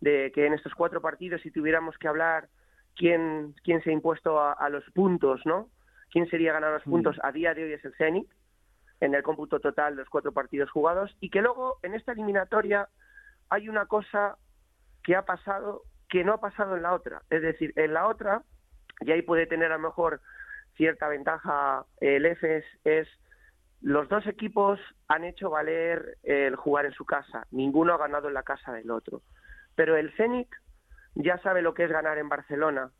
[0.00, 2.46] de que en estos cuatro partidos si tuviéramos que hablar
[2.94, 5.68] quién quién se ha impuesto a, los puntos, ¿no?
[6.12, 7.16] ¿Quién sería ganar los puntos?
[7.20, 8.28] A día de hoy es el Zenit
[9.00, 12.88] en el cómputo total de los cuatro partidos jugados y que luego en esta eliminatoria
[13.50, 14.36] hay una cosa
[15.02, 17.22] que ha pasado que no ha pasado en la otra.
[17.28, 18.42] Es decir, en la otra,
[19.00, 20.20] y ahí puede tener a lo mejor
[20.76, 23.08] cierta ventaja el EFES, es
[23.82, 27.46] los dos equipos han hecho valer el jugar en su casa.
[27.50, 29.22] Ninguno ha ganado en la casa del otro.
[29.74, 30.48] Pero el Zenit
[31.14, 32.90] ya sabe lo que es ganar en Barcelona.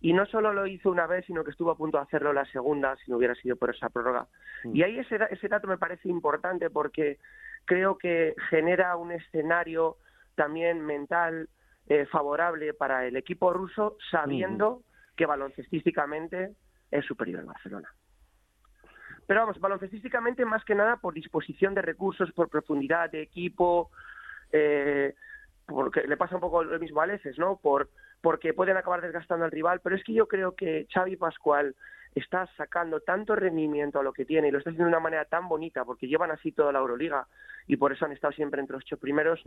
[0.00, 2.44] Y no solo lo hizo una vez, sino que estuvo a punto de hacerlo la
[2.46, 4.26] segunda si no hubiera sido por esa prórroga.
[4.64, 7.18] Y ahí ese, ese dato me parece importante porque
[7.64, 9.96] creo que genera un escenario
[10.34, 11.48] también mental
[11.88, 14.82] eh, favorable para el equipo ruso, sabiendo
[15.16, 16.52] que baloncestísticamente
[16.90, 17.88] es superior al Barcelona.
[19.26, 23.90] Pero vamos, baloncestísticamente más que nada por disposición de recursos, por profundidad de equipo,
[24.52, 25.14] eh,
[25.66, 27.56] porque le pasa un poco lo mismo a Leces, ¿no?
[27.56, 27.88] Por,
[28.20, 31.74] porque pueden acabar desgastando al rival, pero es que yo creo que Xavi Pascual
[32.14, 35.26] está sacando tanto rendimiento a lo que tiene y lo está haciendo de una manera
[35.26, 37.26] tan bonita porque llevan así toda la Euroliga
[37.66, 39.42] y por eso han estado siempre entre los ocho primeros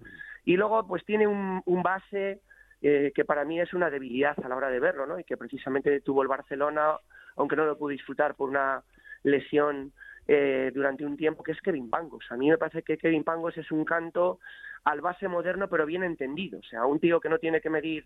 [0.46, 2.42] y luego pues tiene un, un base
[2.82, 5.20] eh, que para mí es una debilidad a la hora de verlo, ¿no?
[5.20, 6.96] Y que precisamente tuvo el Barcelona,
[7.36, 8.84] aunque no lo pudo disfrutar por una
[9.24, 9.94] lesión
[10.28, 12.26] eh, durante un tiempo, que es Kevin Pangos.
[12.30, 14.40] A mí me parece que Kevin Pangos es un canto
[14.84, 16.60] al base moderno, pero bien entendido.
[16.60, 18.06] O sea, un tío que no tiene que medir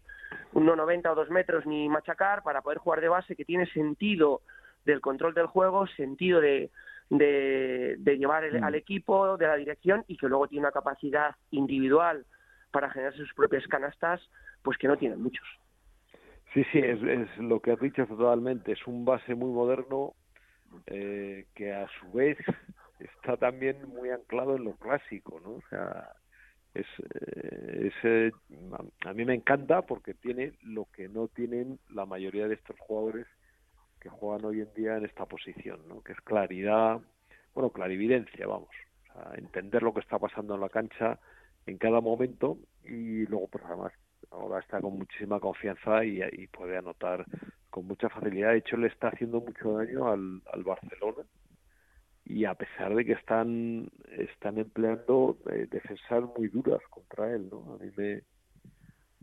[0.53, 4.41] 1,90 o 2 metros ni machacar para poder jugar de base, que tiene sentido
[4.85, 6.69] del control del juego, sentido de,
[7.09, 8.63] de, llevar mm.
[8.63, 12.25] al equipo, de la dirección y que luego tiene una capacidad individual
[12.71, 14.21] para generar sus propias canastas,
[14.61, 15.45] pues que no tienen muchos.
[16.53, 18.71] Sí, sí, es, es lo que has dicho totalmente.
[18.71, 20.13] Es un base muy moderno,
[20.87, 22.37] eh, que a su vez
[22.99, 25.51] está también muy anclado en lo clásico, ¿no?
[25.51, 26.11] O sea,
[26.73, 26.87] es,
[27.23, 28.31] eh, eh,
[29.05, 33.27] a mí me encanta porque tiene lo que no tienen la mayoría de estos jugadores
[33.99, 36.01] que juegan hoy en día en esta posición, ¿no?
[36.01, 36.99] Que es claridad,
[37.53, 38.69] bueno, clarividencia, vamos,
[39.01, 41.19] o sea, entender lo que está pasando en la cancha
[41.65, 43.93] en cada momento y luego, pues además,
[44.31, 47.25] ahora está con muchísima confianza y, puede anotar
[47.69, 48.51] con mucha facilidad.
[48.51, 51.23] De hecho, le está haciendo mucho daño al, al Barcelona
[52.25, 57.73] y a pesar de que están están empleando eh, defensas muy duras contra él, ¿no?
[57.73, 58.23] A mí me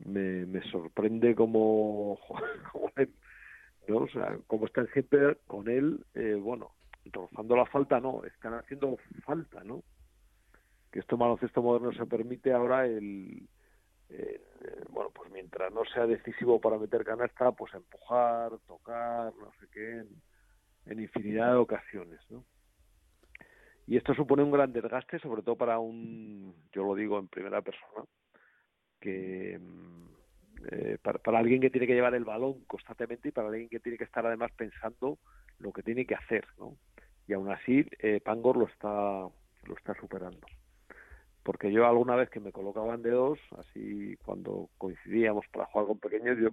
[0.04, 2.18] me, me sorprende como,
[3.88, 3.96] ¿no?
[3.96, 6.72] O sea, como están siempre con él, eh, bueno,
[7.12, 9.82] rozando la falta, no, están haciendo falta, ¿no?
[10.90, 13.48] Que esto baloncesto moderno se permite ahora el,
[14.10, 14.40] eh,
[14.90, 20.04] bueno, pues mientras no sea decisivo para meter canasta, pues empujar, tocar, no sé qué,
[20.86, 22.44] en, infinidad de ocasiones, ¿no?
[23.86, 27.62] Y esto supone un gran desgaste, sobre todo para un, yo lo digo en primera
[27.62, 28.04] persona,
[29.00, 30.06] que mm,
[30.70, 33.98] eh, para, alguien que tiene que llevar el balón constantemente y para alguien que tiene
[33.98, 35.18] que estar además pensando
[35.58, 36.76] lo que tiene que hacer, ¿no?
[37.26, 40.46] Y aún así, eh, Pangor lo está, lo está superando
[41.50, 45.98] porque yo alguna vez que me colocaban de dos, así cuando coincidíamos para jugar con
[45.98, 46.50] pequeños, yo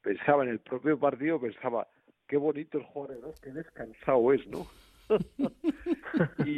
[0.00, 1.86] pensaba en el propio partido, pensaba,
[2.26, 4.66] qué bonito el jugar de dos, qué descansado es, ¿no?
[6.46, 6.56] y,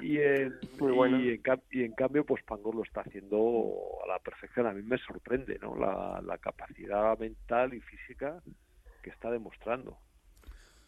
[0.00, 0.58] y, en,
[1.72, 4.66] y, en, cambio, pues Pangor lo está haciendo a la perfección.
[4.66, 5.76] A mí me sorprende, ¿no?
[5.76, 8.42] La, la capacidad mental y física
[9.02, 9.98] que está demostrando.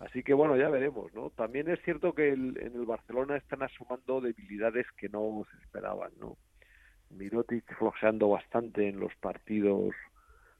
[0.04, 1.30] Así que bueno, ya veremos, ¿no?
[1.30, 6.36] También es cierto que en el Barcelona están asomando debilidades que no se esperaban, ¿no?
[7.10, 9.94] Mirotic flojeando bastante en los partidos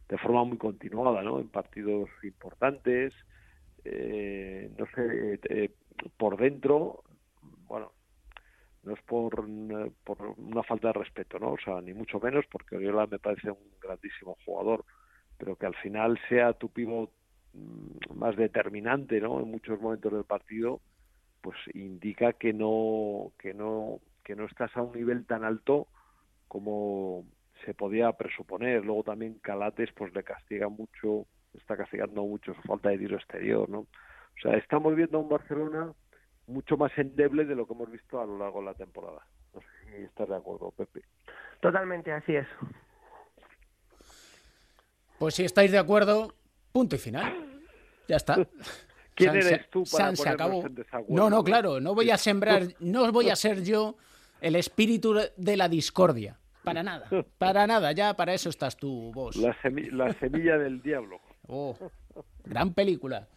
[0.08, 1.40] de forma muy continuada, ¿no?
[1.40, 3.12] En partidos importantes,
[3.84, 5.70] eh, no sé, eh,
[6.16, 7.02] por dentro,
[7.66, 7.92] bueno,
[8.84, 9.44] no es por,
[10.04, 11.52] por una falta de respeto, ¿no?
[11.52, 14.84] O sea, ni mucho menos, porque Oriola me parece un grandísimo jugador,
[15.36, 17.10] pero que al final sea tu pivot
[18.14, 19.40] más determinante, ¿no?
[19.40, 20.80] En muchos momentos del partido,
[21.40, 25.88] pues indica que no, que no, que no estás a un nivel tan alto
[26.48, 27.24] como
[27.64, 28.84] se podía presuponer.
[28.84, 33.68] Luego también Calates, pues le castiga mucho, está castigando mucho su falta de tiro exterior,
[33.68, 33.80] ¿no?
[33.80, 35.92] O sea, estamos viendo a un Barcelona
[36.46, 39.26] mucho más endeble de lo que hemos visto a lo largo de la temporada.
[39.54, 41.02] No sé si estás de acuerdo, Pepe.
[41.60, 42.46] Totalmente, así es.
[45.18, 46.34] Pues si estáis de acuerdo,
[46.72, 47.60] punto y final.
[48.08, 48.46] Ya está.
[49.14, 50.64] ¿Quién eres tú para se acabó.
[51.08, 53.96] No, no, claro, no voy a sembrar, no voy a ser yo
[54.40, 56.38] el espíritu de la discordia.
[56.64, 57.08] Para nada,
[57.38, 59.36] para nada, ya para eso estás tú, vos.
[59.36, 59.56] La,
[59.90, 61.20] la semilla del diablo.
[61.48, 61.76] Oh,
[62.44, 63.28] gran película.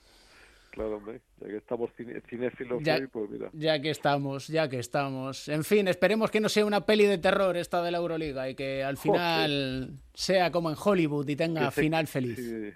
[0.69, 1.89] Claro, hombre, ya que estamos
[2.30, 3.50] cinéfilos ya, hoy, pues mira.
[3.54, 5.48] Ya que estamos, ya que estamos.
[5.48, 8.56] En fin, esperemos que no sea una peli de terror esta de la Euroliga y
[8.56, 12.76] que al final sea como en Hollywood y tenga final feliz.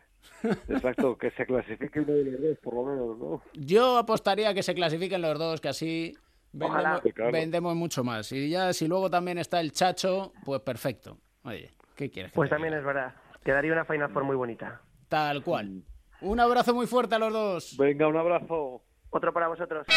[0.67, 3.41] Exacto, que se clasifique uno de los dos, por lo menos, ¿no?
[3.53, 6.17] Yo apostaría que se clasifiquen los dos, que así
[6.51, 8.31] vendemos, vendemos mucho más.
[8.31, 11.17] Y ya si luego también está el Chacho, pues perfecto.
[11.43, 12.31] Oye, ¿qué quieres?
[12.33, 13.13] pues también es verdad.
[13.43, 14.81] Quedaría una Final Four muy bonita.
[15.07, 15.83] Tal cual.
[16.21, 17.77] Un abrazo muy fuerte a los dos.
[17.77, 18.83] Venga, un abrazo.
[19.09, 19.87] Otro para vosotros.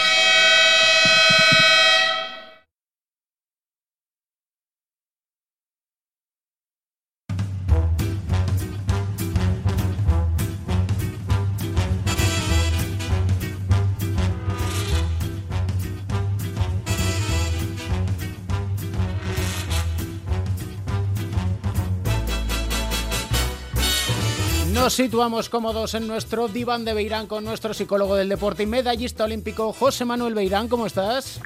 [24.93, 29.25] Nos situamos cómodos en nuestro diván de Beirán con nuestro psicólogo del deporte y medallista
[29.25, 30.69] olímpico José Manuel Beirán.
[30.69, 31.41] ¿Cómo estás?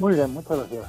[0.00, 0.86] Muy bien, muchas gracias.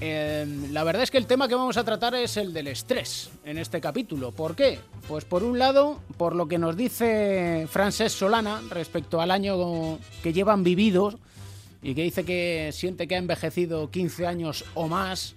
[0.00, 3.28] Em, la verdad es que el tema que vamos a tratar es el del estrés
[3.44, 4.32] en este capítulo.
[4.32, 4.78] ¿Por qué?
[5.06, 10.32] Pues por un lado, por lo que nos dice Francesc Solana respecto al año que
[10.32, 11.16] llevan vividos
[11.82, 15.34] y que dice que siente que ha envejecido 15 años o más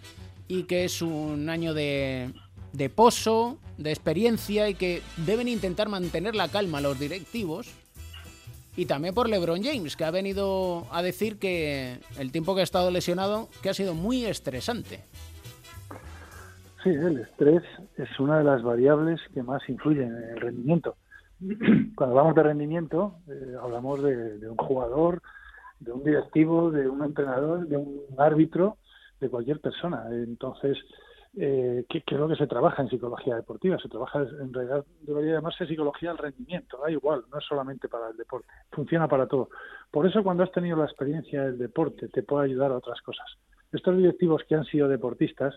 [0.48, 2.32] y que es un año de,
[2.74, 7.74] de pozo, de experiencia y que deben intentar mantener la calma los directivos.
[8.76, 12.64] Y también por LeBron James, que ha venido a decir que el tiempo que ha
[12.64, 15.04] estado lesionado, que ha sido muy estresante.
[16.84, 17.64] Sí, el estrés
[17.98, 20.96] es una de las variables que más influyen en el rendimiento.
[21.96, 25.22] Cuando hablamos de rendimiento, eh, hablamos de, de un jugador,
[25.80, 28.78] de un directivo, de un entrenador, de un árbitro,
[29.20, 30.06] de cualquier persona.
[30.12, 30.78] Entonces,
[31.40, 33.78] eh, ¿qué, es lo que se trabaja en psicología deportiva?
[33.78, 38.10] Se trabaja, en realidad, debería llamarse psicología del rendimiento, da igual, no es solamente para
[38.10, 39.50] el deporte, funciona para todo.
[39.92, 43.28] Por eso, cuando has tenido la experiencia del deporte, te puede ayudar a otras cosas.
[43.72, 45.54] Estos directivos que han sido deportistas,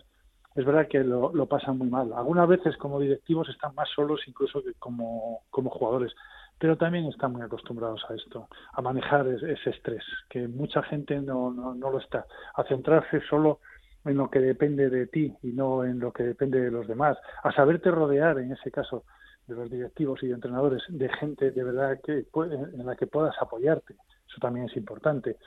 [0.53, 2.13] es verdad que lo, pasan muy mal.
[2.13, 6.13] Algunas veces, como directivos, están más solos incluso que como, como jugadores,
[6.59, 11.51] pero también están muy acostumbrados a esto, a manejar ese estrés, que mucha gente no,
[11.51, 13.59] no, no lo está, a centrarse solo
[14.05, 17.17] en lo que depende de ti y no en lo que depende de los demás,
[17.43, 19.03] a saberte rodear, en ese caso,
[19.47, 23.35] de los directivos y de entrenadores, de gente de verdad que en la que puedas
[23.41, 23.93] apoyarte.
[24.27, 25.37] Eso también es importante.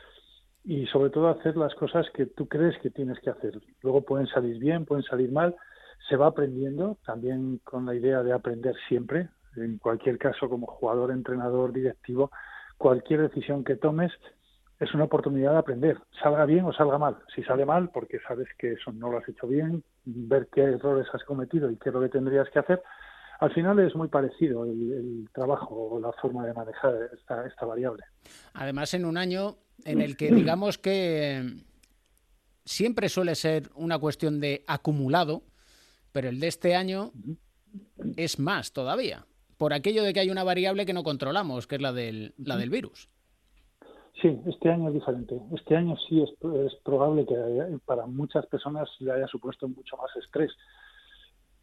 [0.65, 3.61] Y sobre todo hacer las cosas que tú crees que tienes que hacer.
[3.83, 5.55] Luego pueden salir bien, pueden salir mal.
[6.09, 9.29] Se va aprendiendo, también con la idea de aprender siempre.
[9.57, 12.31] En cualquier caso, como jugador, entrenador, directivo,
[12.77, 14.13] cualquier decisión que tomes,
[14.81, 17.17] es una oportunidad de aprender, salga bien o salga mal.
[17.35, 21.07] Si sale mal, porque sabes que eso no lo has hecho bien, ver qué errores
[21.13, 22.83] has cometido y qué es lo que tendrías que hacer,
[23.41, 28.05] al final es muy parecido el, trabajo o la forma de manejar esta, esta variable.
[28.55, 31.55] Además, en un año en el que digamos que
[32.65, 35.43] siempre suele ser una cuestión de acumulado,
[36.13, 37.13] pero el de este año
[38.17, 41.83] es más todavía, por aquello de que hay una variable que no controlamos, que es
[41.83, 43.09] la del, la del virus.
[44.21, 45.41] Sí, este año es diferente.
[45.55, 46.31] Este año sí es,
[46.85, 47.37] probable que
[47.85, 50.53] para muchas personas le haya supuesto mucho más estrés.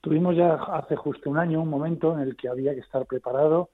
[0.01, 3.69] Tuvimos ya hace justo un año un momento en el que había que estar preparado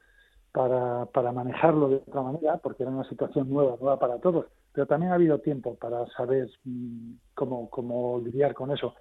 [0.51, 4.45] para, para manejarlo de otra manera, porque era una situación nueva, nueva para todos.
[4.73, 8.93] Pero también ha habido tiempo para saber mm, cómo, cómo lidiar con eso.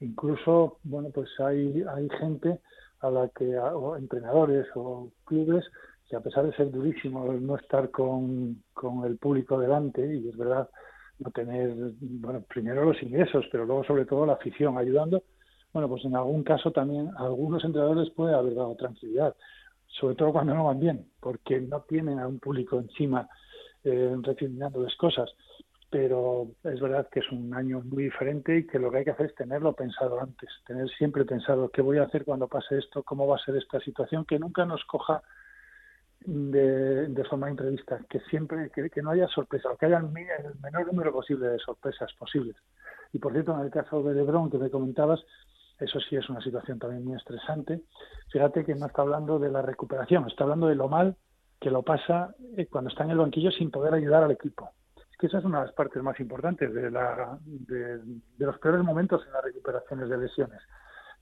[0.00, 2.60] Incluso, bueno, pues hay, hay gente
[3.00, 5.64] a la que, o entrenadores o clubes
[6.08, 10.36] que a pesar de ser durísimo no estar con, con el público delante, y es
[10.36, 10.68] verdad,
[11.18, 15.22] no tener, bueno, primero los ingresos, pero luego sobre todo la afición ayudando,
[15.72, 19.34] bueno, pues en algún caso también a algunos entrenadores puede haber dado tranquilidad,
[19.86, 23.28] sobre todo cuando no van bien, porque no tienen a un público encima
[23.84, 25.30] eh, recriminándoles cosas.
[25.90, 29.12] Pero es verdad que es un año muy diferente y que lo que hay que
[29.12, 33.02] hacer es tenerlo pensado antes, tener siempre pensado qué voy a hacer cuando pase esto,
[33.02, 35.22] cómo va a ser esta situación, que nunca nos coja
[36.20, 41.48] de, forma imprevista, que siempre que, no haya sorpresas, que haya el, menor número posible
[41.48, 42.56] de sorpresas posibles.
[43.12, 45.20] Y por cierto, en el caso de Lebron que me comentabas,
[45.78, 47.82] eso sí es una situación también muy estresante.
[48.32, 51.16] Fíjate que no está hablando de la recuperación, está hablando de lo mal
[51.60, 54.70] que lo pasa eh, cuando está en el banquillo sin poder ayudar al equipo.
[54.96, 58.58] Es que esa es una de las partes más importantes de, la, de, de los
[58.58, 60.60] peores momentos en las recuperaciones de lesiones.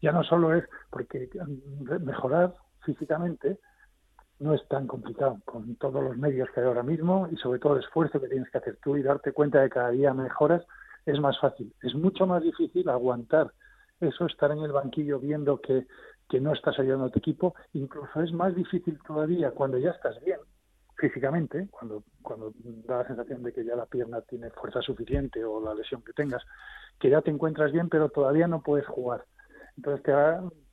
[0.03, 3.59] Ya no solo es porque mm, mejorar físicamente,
[4.39, 7.77] no es tan complicado con todos los medios que hay ahora mismo y sobre todo
[7.77, 10.63] el esfuerzo que tienes que hacer tú y darte cuenta de que cada día mejoras
[11.07, 11.73] es más fácil.
[11.83, 13.53] Es mucho más difícil aguantar
[14.01, 15.87] eso, estar en el banquillo viendo que,
[16.29, 17.55] que no estás ayudando a tu equipo.
[17.73, 20.39] Incluso es más difícil todavía cuando ya estás bien
[20.99, 22.53] físicamente, cuando, cuando
[22.87, 26.13] da la sensación de que ya la pierna tiene fuerza suficiente o la lesión que
[26.13, 26.43] tengas,
[26.99, 29.25] que ya te encuentras bien pero todavía no puedes jugar.
[29.77, 30.13] Entonces te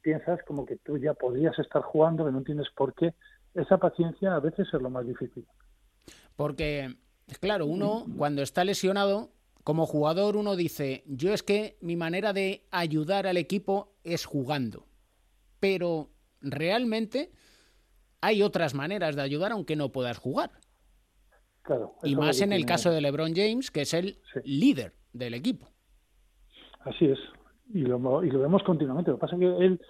[0.02, 3.14] piensas como que tú ya podrías estar jugando, que no tienes por qué
[3.54, 5.46] esa paciencia a veces es lo más difícil.
[6.36, 6.96] Porque,
[7.40, 9.32] claro, uno cuando está lesionado,
[9.64, 14.86] como jugador, uno dice, yo es que mi manera de ayudar al equipo es jugando.
[15.60, 16.10] Pero
[16.42, 17.32] realmente
[18.20, 20.52] hay otras maneras de ayudar aunque no puedas jugar.
[21.62, 25.70] Claro, y más en el caso de LeBron James, que es el líder del equipo.
[26.82, 27.20] Así es.
[27.74, 29.12] Y lo, y lo vemos continuamente.
[29.12, 29.82] Lo que pasa es que él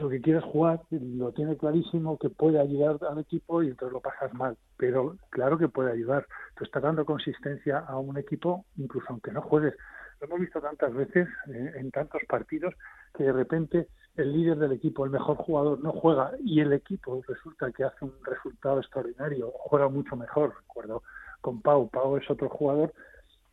[0.00, 4.00] lo que quieres jugar, lo tiene clarísimo que puede ayudar al equipo y entonces lo
[4.00, 4.56] pasas mal.
[4.76, 6.26] Pero claro que puede ayudar.
[6.56, 9.74] Tú estás dando consistencia a un equipo, incluso aunque no juegues.
[10.20, 12.74] Lo hemos visto tantas veces eh, en tantos partidos
[13.14, 17.22] que de repente el líder del equipo, el mejor jugador, no juega y el equipo
[17.26, 20.54] resulta que hace un resultado extraordinario, juega mucho mejor.
[20.60, 21.02] Recuerdo
[21.40, 21.88] con Pau.
[21.88, 22.92] Pau es otro jugador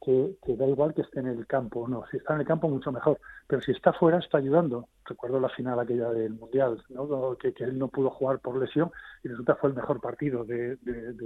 [0.06, 2.06] que, da igual que esté en el campo o no.
[2.12, 3.20] Si está en el campo, mucho mejor.
[3.48, 4.88] Pero si está fuera, está ayudando.
[5.04, 7.36] Recuerdo la final aquella del Mundial, ¿no?
[7.38, 8.92] que, él no pudo jugar por lesión
[9.24, 10.78] y resulta fue el mejor partido de,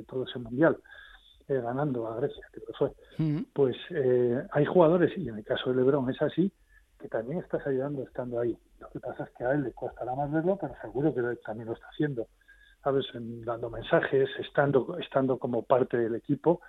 [0.08, 0.78] todo ese Mundial.
[1.50, 2.92] Eh, ganando a Grecia, que lo fue.
[3.54, 6.52] Pues eh, hay jugadores, y en el caso de Lebron es así,
[7.00, 8.56] que también estás ayudando estando ahí.
[8.80, 11.68] Lo que pasa es que a él le costará más verlo, pero seguro que también
[11.68, 12.28] lo está haciendo.
[12.82, 13.08] ¿Sabes?
[13.14, 16.62] dando mensajes, estando, estando como parte del equipo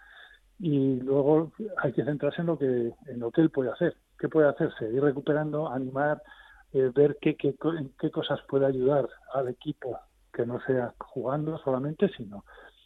[0.60, 3.96] y luego hay que centrarse en lo que en lo que él puede hacer.
[4.18, 6.22] Qué puede hacer seguir recuperando animar
[6.72, 7.54] eh, ver qué, qué,
[7.98, 9.98] qué cosas puede ayudar al equipo
[10.32, 12.44] que no sea jugando solamente sino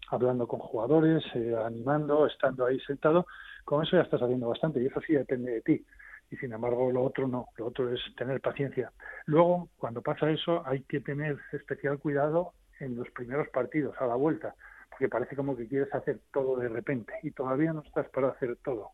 [0.09, 3.27] hablando con jugadores eh, animando estando ahí sentado.
[3.65, 5.85] Con eso ya estás haciendo bastante y eso sí depende de ti.
[6.31, 7.49] Y sin embargo lo otro no.
[7.57, 8.93] Lo otro es tener paciencia.
[9.27, 14.15] Luego cuando pasa eso hay que tener especial cuidado en los primeros partidos a la
[14.15, 14.55] vuelta
[14.95, 18.57] porque parece como que quieres hacer todo de repente y todavía no estás para hacer
[18.65, 18.93] todo.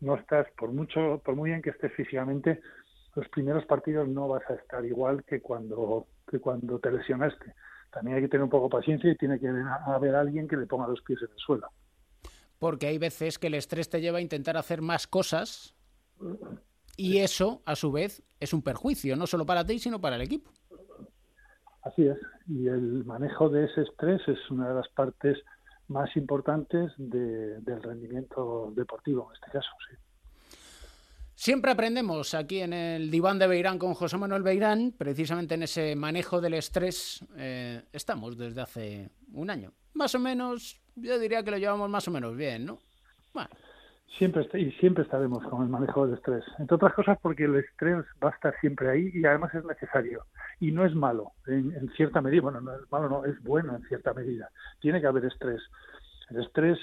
[0.00, 2.60] No estás, por mucho, por muy bien que estés físicamente,
[3.14, 7.54] los primeros partidos no vas a estar igual que cuando, que cuando te lesionaste.
[7.90, 9.48] También hay que tener un poco de paciencia y tiene que
[9.86, 11.66] haber alguien que le ponga los pies en el suelo.
[12.58, 15.74] Porque hay veces que el estrés te lleva a intentar hacer más cosas
[16.96, 20.22] y eso, a su vez, es un perjuicio, no solo para ti, sino para el
[20.22, 20.52] equipo.
[21.82, 22.18] Así es,
[22.48, 25.38] y el manejo de ese estrés es una de las partes
[25.88, 29.96] más importantes del rendimiento deportivo, en este caso, sí.
[31.40, 35.94] Siempre aprendemos aquí en el diván de Beirán con José Manuel Beirán, precisamente en ese
[35.94, 37.24] manejo del estrés.
[37.36, 39.70] Eh, estamos desde hace un año.
[39.94, 42.78] Más o menos, yo diría que lo llevamos más o menos bien, ¿no?
[43.32, 43.50] Bueno.
[44.18, 46.42] Siempre y siempre estaremos con el manejo del estrés.
[46.58, 50.24] Entre otras cosas porque el estrés va a estar siempre ahí y además es necesario.
[50.60, 52.42] Y no es malo, en, cierta medida.
[52.42, 54.50] Bueno, no es malo, no, es bueno en cierta medida.
[54.80, 55.62] Tiene que haber estrés.
[56.30, 56.78] El estrés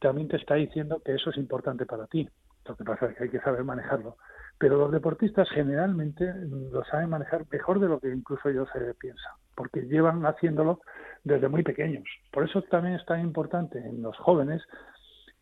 [0.00, 2.28] también te está diciendo que eso es importante para ti.
[2.66, 4.16] Lo que pasa es que hay que saber manejarlo.
[4.58, 9.32] Pero los deportistas generalmente lo saben manejar mejor de lo que incluso ellos se piensan,
[9.54, 10.80] porque llevan haciéndolo
[11.22, 12.04] desde muy pequeños.
[12.32, 14.62] Por eso también es tan importante en los jóvenes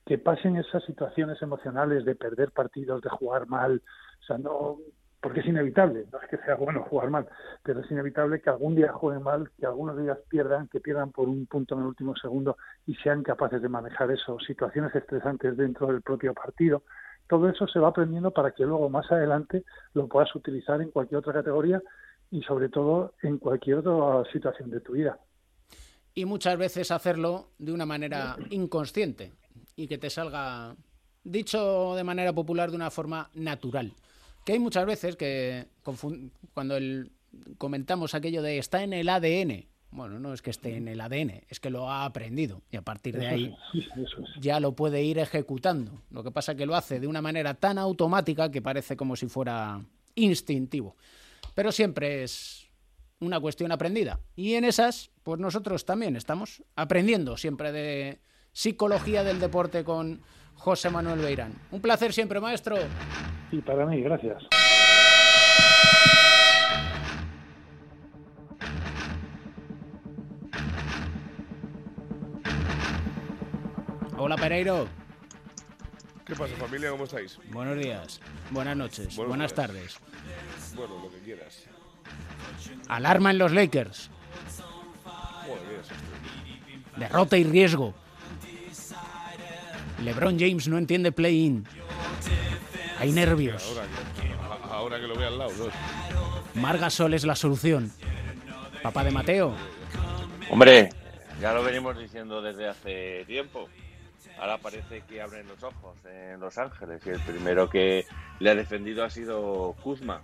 [0.04, 3.82] que pasen esas situaciones emocionales de perder partidos, de jugar mal,
[4.20, 4.78] o sea, no,
[5.20, 7.28] porque es inevitable, no es que sea bueno jugar mal,
[7.62, 11.28] pero es inevitable que algún día jueguen mal, que algunos días pierdan, que pierdan por
[11.28, 12.56] un punto en el último segundo
[12.86, 16.82] y sean capaces de manejar eso, situaciones estresantes dentro del propio partido.
[17.28, 19.64] Todo eso se va aprendiendo para que luego más adelante
[19.94, 21.82] lo puedas utilizar en cualquier otra categoría
[22.30, 25.18] y sobre todo en cualquier otra situación de tu vida.
[26.14, 29.32] y muchas veces hacerlo de una manera inconsciente
[29.76, 30.74] y que te salga,
[31.22, 33.92] dicho de manera popular, de una forma natural.
[34.46, 35.66] Que hay muchas veces que
[36.54, 37.10] cuando el,
[37.58, 41.42] comentamos aquello de está en el ADN, bueno, no es que esté en el ADN,
[41.48, 43.56] es que lo ha aprendido y a partir de ahí
[44.38, 46.00] ya lo puede ir ejecutando.
[46.10, 49.16] Lo que pasa es que lo hace de una manera tan automática que parece como
[49.16, 49.84] si fuera
[50.14, 50.94] instintivo.
[51.56, 52.68] Pero siempre es
[53.18, 54.20] una cuestión aprendida.
[54.36, 58.20] Y en esas, pues nosotros también estamos aprendiendo siempre de
[58.52, 60.22] psicología del deporte con
[60.56, 61.52] José Manuel Beirán.
[61.70, 62.76] Un placer siempre, maestro.
[63.52, 64.42] Y para mí, gracias.
[74.18, 74.88] Hola, Pereiro.
[76.24, 76.90] ¿Qué pasa, familia?
[76.90, 77.38] ¿Cómo estáis?
[77.52, 79.98] Buenos días, buenas noches, buenas tardes.
[80.74, 81.64] Bueno, lo que quieras.
[82.88, 84.10] Alarma en los Lakers.
[86.96, 87.94] Derrota y riesgo.
[90.02, 91.66] LeBron James no entiende play-in.
[92.98, 93.78] Hay nervios.
[94.70, 96.60] Ahora que, lo vea al lado, ¿no?
[96.60, 97.92] Margasol es la solución.
[98.82, 99.54] Papá de Mateo.
[100.50, 100.90] Hombre,
[101.40, 103.68] ya lo venimos diciendo desde hace tiempo.
[104.38, 108.04] Ahora parece que abren los ojos en Los Ángeles y el primero que
[108.38, 110.20] le ha defendido ha sido Kuzma.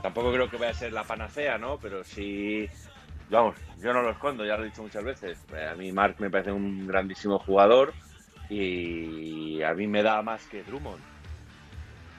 [0.00, 1.78] Tampoco creo que vaya a ser la panacea, ¿no?
[1.78, 2.68] Pero sí,
[3.30, 5.38] vamos, yo no lo escondo, ya lo he dicho muchas veces.
[5.70, 7.92] A mí Mark me parece un grandísimo jugador
[8.48, 11.02] y a mí me da más que Drummond.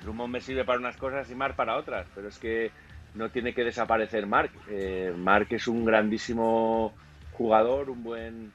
[0.04, 2.72] Drummond me sirve para unas cosas y Mark para otras, pero es que
[3.16, 4.52] no tiene que desaparecer Mark.
[4.70, 6.94] Eh, Mark es un grandísimo
[7.32, 8.52] jugador, un buen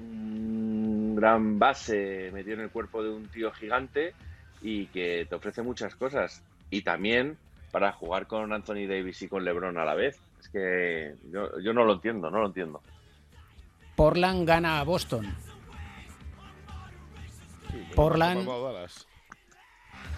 [0.00, 4.14] un gran base metido en el cuerpo de un tío gigante
[4.62, 6.42] y que te ofrece muchas cosas.
[6.70, 7.36] Y también
[7.72, 10.20] para jugar con Anthony Davis y con LeBron a la vez.
[10.40, 12.80] Es que yo, yo no lo entiendo, no lo entiendo.
[13.96, 15.26] Portland gana a Boston.
[17.98, 18.48] Portland,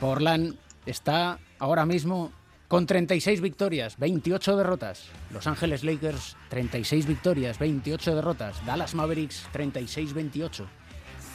[0.00, 2.30] Portland está ahora mismo
[2.68, 5.08] con 36 victorias, 28 derrotas.
[5.30, 8.66] Los Ángeles Lakers, 36 victorias, 28 derrotas.
[8.66, 10.66] Dallas Mavericks, 36-28.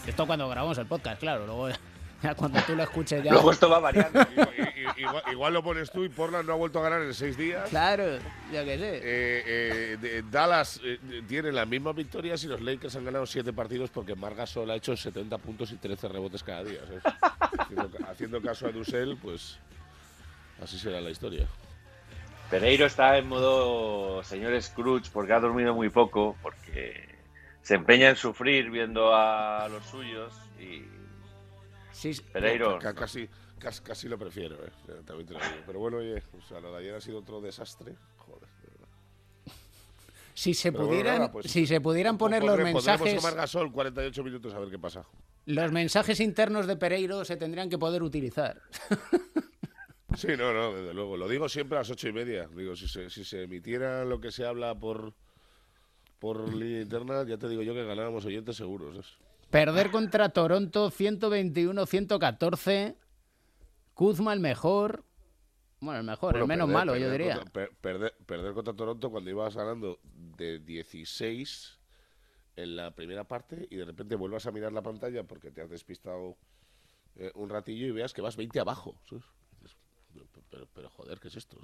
[0.05, 1.47] Esto cuando grabamos el podcast, claro.
[1.47, 1.69] Luego,
[2.25, 3.31] ya cuando tú lo escuches ya...
[3.31, 4.19] Luego esto va variando.
[5.31, 7.69] igual, lo pones tú y Portland no ha vuelto a ganar en seis días.
[7.69, 8.17] Claro,
[8.51, 8.97] ya que sé.
[8.97, 13.89] Eh, eh, Dallas eh, tiene las mismas victorias y los Lakers han ganado siete partidos
[13.89, 16.79] porque Margasol ha hecho 70 puntos y 13 rebotes cada día.
[17.57, 19.59] haciendo, haciendo, caso a Dussel, pues
[20.61, 21.47] Así será la historia.
[22.49, 27.15] Pereiro está en modo señor Scrooge porque ha dormido muy poco, porque
[27.61, 30.83] se empeña en sufrir viendo a los suyos y...
[31.95, 32.77] Sí, Pereiro...
[32.77, 33.29] Casi,
[33.81, 34.71] casi, lo prefiero, ¿eh?
[35.05, 35.63] También te lo digo.
[35.65, 37.95] Pero bueno, oye, o sea, lo de ayer ha sido otro desastre.
[38.17, 38.87] Joder, de verdad.
[40.33, 43.15] Si se, pudieran, pues, si se pudieran poner los mensajes...
[43.15, 45.05] tomar gasol 48 minutos a ver qué pasa.
[45.45, 48.61] Los mensajes internos de Pereiro se tendrían que poder utilizar.
[50.17, 51.17] Sí, no, no, desde luego.
[51.17, 52.47] Lo digo siempre a las ocho y media.
[52.55, 55.13] Digo, si se, si se emitiera lo que se habla por,
[56.19, 56.85] por línea
[57.25, 59.17] ya te digo yo que ganábamos oyentes seguros.
[59.49, 62.95] Perder contra Toronto 121-114.
[63.93, 65.03] Kuzma el mejor.
[65.79, 67.43] Bueno, el mejor, el menos malo, yo diría.
[67.81, 71.79] perder, perder contra Toronto cuando ibas ganando de 16
[72.55, 75.69] en la primera parte y de repente vuelvas a mirar la pantalla porque te has
[75.69, 76.37] despistado
[77.15, 78.95] eh, un ratillo y veas que vas 20 abajo.
[80.49, 81.57] pero, pero, joder, ¿qué es esto?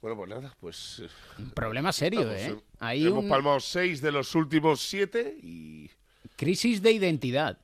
[0.00, 1.00] Bueno, pues nada, pues...
[1.00, 1.08] Eh,
[1.38, 2.56] un problema serio, ¿eh?
[2.80, 5.90] hemos palmado seis de los últimos siete y...
[6.36, 7.58] Crisis de identidad.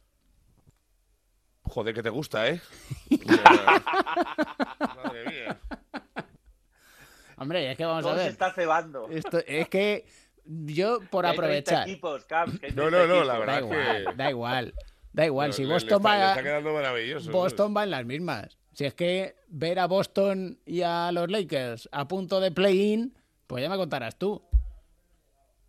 [1.63, 2.61] Joder, que te gusta, ¿eh?
[5.05, 5.61] Madre mía.
[7.37, 8.25] Hombre, es que vamos a ver.
[8.27, 9.09] se está cebando.
[9.11, 10.07] Esto, es que
[10.45, 11.89] yo, por aprovechar...
[12.75, 14.75] no, no, no, la verdad da igual, Da igual,
[15.13, 15.53] da igual.
[15.53, 16.31] si Boston va...
[16.31, 17.31] Está quedando maravilloso.
[17.31, 18.59] Boston va en las mismas.
[18.73, 23.63] Si es que ver a Boston y a los Lakers a punto de play-in, pues
[23.63, 24.43] ya me contarás tú.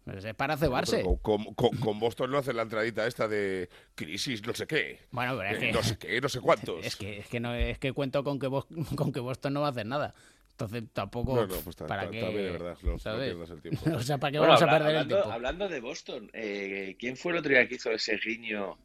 [0.06, 1.04] Pues es para cebarse.
[1.24, 5.00] Con, Boston no hacen la entradita esta de crisis, no sé qué.
[5.10, 6.76] Bueno, pero es eh, que, no sé qué, no sé cuántos.
[6.86, 8.48] Es que, es que, no, es que cuento con que,
[8.96, 10.14] con que Boston no va a hacer nada.
[10.52, 11.36] Entonces tampoco.
[11.36, 12.22] No, no, pues ¿para qué?
[12.22, 12.78] de verdad.
[12.84, 13.82] No, pierdas el tiempo.
[13.96, 15.32] o sea, ¿para qué vamos a perder el tiempo?
[15.32, 18.78] Hablando de Boston, eh, ¿quién fue el otro día que hizo ese guiño?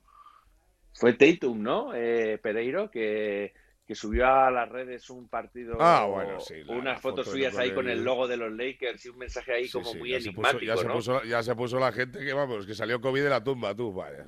[0.95, 1.95] Fue Tatum, ¿no?
[1.95, 3.53] Eh, Pereiro, que
[3.91, 7.89] que subió a las redes un partido, ah, bueno, sí, unas fotos suyas ahí con
[7.89, 11.25] el logo de los Lakers y un mensaje ahí como muy enigmático, ya, se puso,
[11.25, 14.19] ya se puso la gente que, vamos, que salió COVID de la tumba, tú, vale.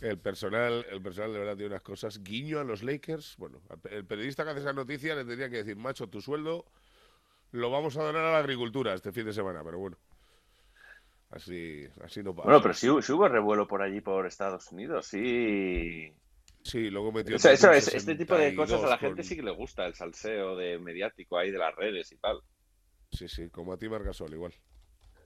[0.00, 2.24] el personal, el personal de verdad tiene unas cosas.
[2.24, 3.36] Guiño a los Lakers.
[3.38, 6.64] Bueno, el periodista que hace esa noticia le tendría que decir, macho, tu sueldo
[7.52, 9.96] lo vamos a donar a la agricultura este fin de semana, pero bueno.
[11.30, 12.46] Así, así no pasa.
[12.46, 16.12] Bueno, pero sí, sí hubo revuelo por allí, por Estados Unidos, sí.
[16.64, 17.36] Sí, luego metió.
[17.36, 19.42] O sea, eso es, 62 este tipo de cosas a la gente con- sí que
[19.42, 22.40] le gusta, el salseo de mediático ahí de las redes y tal.
[23.12, 24.52] Sí, sí, como a ti Margasol, igual.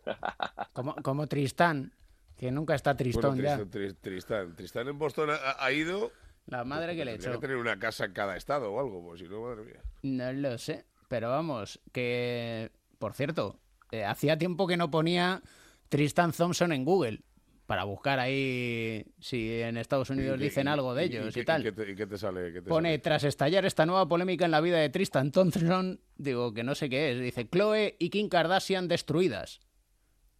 [0.72, 1.92] Como, como Tristán,
[2.36, 3.56] que nunca está tristón Bueno, ya.
[3.56, 6.12] Tristán, Tris- Tristán, Tristán en Boston ha, ha ido.
[6.46, 7.40] La madre que le Tendría echó.
[7.40, 9.82] que tener una casa en cada estado o algo, pues si no, madre mía.
[10.02, 12.70] No lo sé, pero vamos, que...
[12.98, 13.60] Por cierto,
[13.92, 15.42] eh, hacía tiempo que no ponía
[15.90, 17.20] Tristan Thompson en Google
[17.68, 21.44] para buscar ahí si en Estados Unidos ¿Y qué- dicen algo de ellos y y,
[21.44, 21.60] tal.
[21.60, 22.50] ¿Y qué te, y qué te sale?
[22.50, 22.98] qué te Pone, sale?
[23.00, 26.88] tras estallar esta nueva polémica en la vida de Tristan Thompson, digo que no sé
[26.88, 29.60] qué es, dice, Chloe y Kim Kardashian destruidas.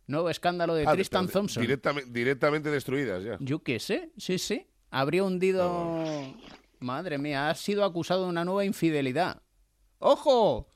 [0.07, 1.61] Nuevo escándalo de Ah, Tristan Thompson.
[1.61, 3.37] Directamente, directamente destruidas ya.
[3.41, 4.66] Yo qué sé, sí, sí.
[4.91, 6.03] Habría hundido...
[6.81, 9.43] Madre mía, ha sido acusado de una nueva infidelidad.
[9.99, 10.70] ¡Ojo!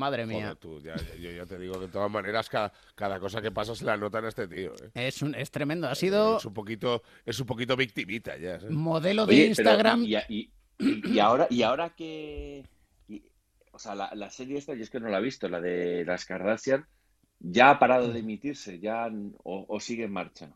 [0.00, 0.40] Madre mía.
[0.42, 3.42] Joder, tú, ya- ya- yo ya te digo que de todas maneras cada, cada cosa
[3.42, 4.72] que pasa se la notan a este tío.
[4.82, 4.90] ¿eh?
[5.08, 5.88] Es, un, es tremendo.
[5.88, 8.58] Ha sido Es un poquito, es un poquito victimita ya.
[8.70, 10.04] modelo de Oye, Instagram.
[10.04, 12.64] y, y- y- y ahora, y ahora que.
[13.08, 13.22] y-
[13.72, 16.04] o sea, la, la serie esta, yo es que no la he visto, la de
[16.06, 16.86] las Kardashian,
[17.38, 18.80] ¿ya ha parado de emitirse?
[18.80, 19.08] ya
[19.44, 20.50] o, o sigue en marcha?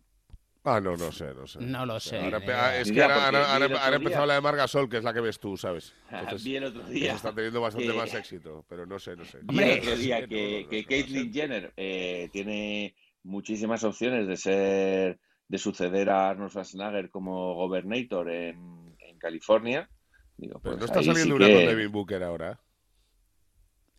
[0.67, 1.61] Ah, no, no sé, no sé.
[1.61, 2.19] No lo sé.
[2.19, 5.39] Ahora, ah, es que ha día- empezado la de Margasol, que es la que ves
[5.39, 5.95] tú, ¿sabes?
[6.11, 7.13] Entonces, Vi el otro pues día.
[7.15, 9.41] está teniendo bastante que- más éxito, pero no sé, no sé.
[9.43, 11.33] Vi el otro día Sí, que, que Caitlyn.
[11.33, 18.97] Jenner eh, tiene muchísimas opciones de ser, de suceder a Arnold Schwarzenegger como gobernator en,
[19.01, 19.91] en California.
[20.39, 22.59] Digo, Pero pues no está ahí saliendo sí una que- con Devin Booker ahora.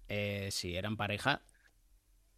[0.07, 1.41] Eh, si eran pareja,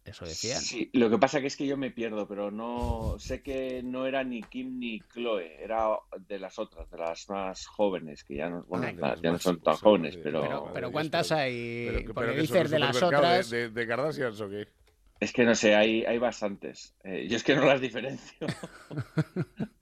[0.08, 0.60] eso decían.
[0.60, 4.06] Sí, lo que pasa que es que yo me pierdo, pero no sé que no
[4.06, 5.88] era ni Kim ni Chloe, era
[6.28, 9.56] de las otras, de las más jóvenes, que ya no, bueno, Ah, ya no son
[9.60, 11.86] tan pues, jóvenes, pero, Pero, ¿cuántas hay?
[11.86, 13.50] Pero, Porque pero dices de las otras.
[13.50, 14.68] De, de, de Kardashians o qué?
[15.20, 16.94] es que no sé, hay, hay bastantes.
[17.02, 18.46] Eh, yo es que no las diferencio.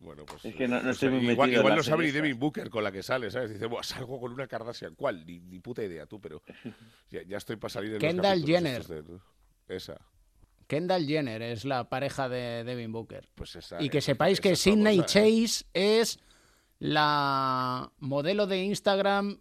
[0.00, 0.44] Bueno, pues.
[0.46, 2.10] Es que no- no o sea, estoy muy igual, metido en igual no sabe ni
[2.10, 3.50] Devin Booker con la que sale, ¿sabes?
[3.52, 4.94] Dice, Buah, salgo con una Kardashian.
[4.94, 5.26] ¿Cuál?
[5.26, 6.42] Ni, ni puta idea tú, pero
[7.10, 8.82] ya, ya estoy para salir en Kendall Jenner.
[8.86, 9.18] de-
[9.68, 9.98] Esa,
[10.66, 13.28] Kendall Jenner es la pareja de Devin Booker.
[13.34, 13.82] pues esa.
[13.82, 15.42] Y que sepáis esa que Sidney famosa, ¿eh?
[15.46, 16.18] Chase es
[16.78, 19.38] la modelo de Instagram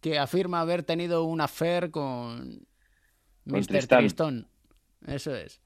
[0.00, 2.64] que afirma haber tenido un affair con
[3.44, 3.66] Mr.
[3.66, 3.98] Tristán.
[4.00, 4.48] Tristón.
[5.06, 5.60] Eso es.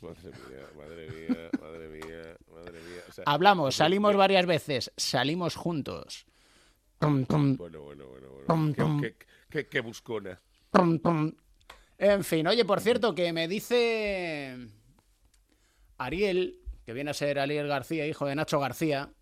[0.00, 3.02] Madre mía, madre mía, madre mía, madre mía.
[3.08, 6.26] O sea, Hablamos, salimos varias veces, salimos juntos.
[7.00, 8.28] Bueno, bueno, bueno.
[8.46, 8.74] bueno.
[8.74, 9.00] Qué- pum.
[9.00, 9.16] qué-
[9.50, 10.40] qué- qué buscona.
[11.98, 14.56] En fin, oye, por cierto, que me dice
[15.98, 19.12] Ariel, que viene a ser Ariel García, hijo de Nacho García,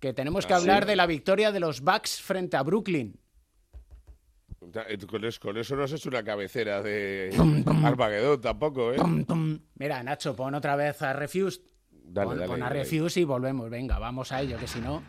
[0.00, 0.90] que tenemos que Ah, hablar sí.
[0.90, 3.18] de la victoria de los Bucks frente a Brooklyn.
[4.88, 7.30] Eh, Con eso, con eso no has hecho una cabecera de.
[7.84, 8.96] Armagedón tampoco, ¿eh?
[8.96, 9.58] Tum, tum.
[9.76, 11.62] Mira, Nacho, pon otra vez a Refused.
[11.90, 12.80] Dale, pon, dale, pon a dale.
[12.80, 13.68] Refuse y volvemos.
[13.70, 15.02] Venga, vamos a ello, que si no,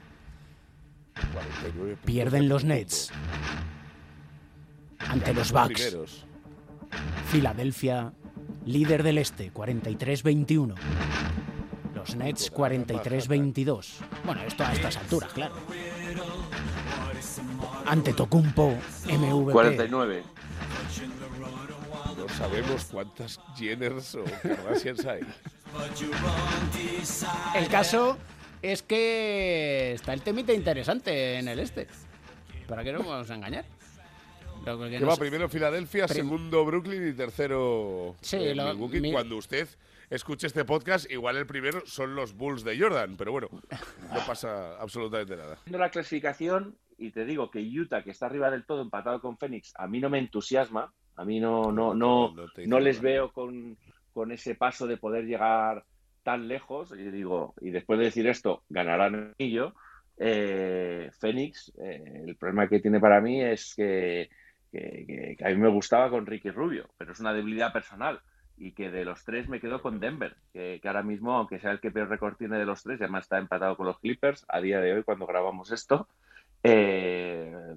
[1.33, 2.63] 49 puntos pierden de los.
[2.63, 3.11] Nets
[4.99, 6.25] ante los Bucks.
[7.27, 8.13] Filadelfia,
[8.65, 10.75] líder del este, 43-21.
[11.93, 13.87] Los Nets, 43-22.
[14.25, 15.55] Bueno, esto a estas alturas, claro.
[17.89, 19.51] Ante Tocumpo, MVP.
[19.51, 20.23] 49.
[22.17, 25.21] No sabemos cuántas Jenners o Kardashians hay.
[27.55, 28.17] El caso
[28.61, 31.87] es que está el temita interesante en el este.
[32.67, 33.65] ¿Para qué nos vamos a engañar?
[34.63, 38.99] Que no va primero Filadelfia, Prim- segundo Brooklyn y tercero Sí, eh, lo- Milwaukee.
[38.99, 39.67] mi- Cuando usted
[40.09, 44.77] escuche este podcast, igual el primero son los Bulls de Jordan, pero bueno, no pasa
[44.79, 45.57] absolutamente nada.
[45.67, 49.73] La clasificación, y te digo que Utah, que está arriba del todo empatado con Phoenix,
[49.77, 50.93] a mí no me entusiasma.
[51.15, 52.29] A mí no, no, no,
[52.67, 53.77] No les veo con,
[54.13, 55.83] con ese paso de poder llegar
[56.23, 56.91] tan lejos.
[56.91, 59.73] Y digo, y después de decir esto, ganarán el anillo.
[60.17, 64.29] Eh, Phoenix, eh, el problema que tiene para mí es que,
[64.71, 68.21] que- que- que a mí me gustaba con Ricky Rubio, pero es una debilidad personal.
[68.57, 71.71] Y que de los tres me quedo con Denver, que, que ahora mismo, aunque sea
[71.71, 74.59] el que peor récord tiene de los tres, además está empatado con los Clippers a
[74.59, 76.09] día de hoy cuando grabamos esto.
[76.63, 77.75] Eh,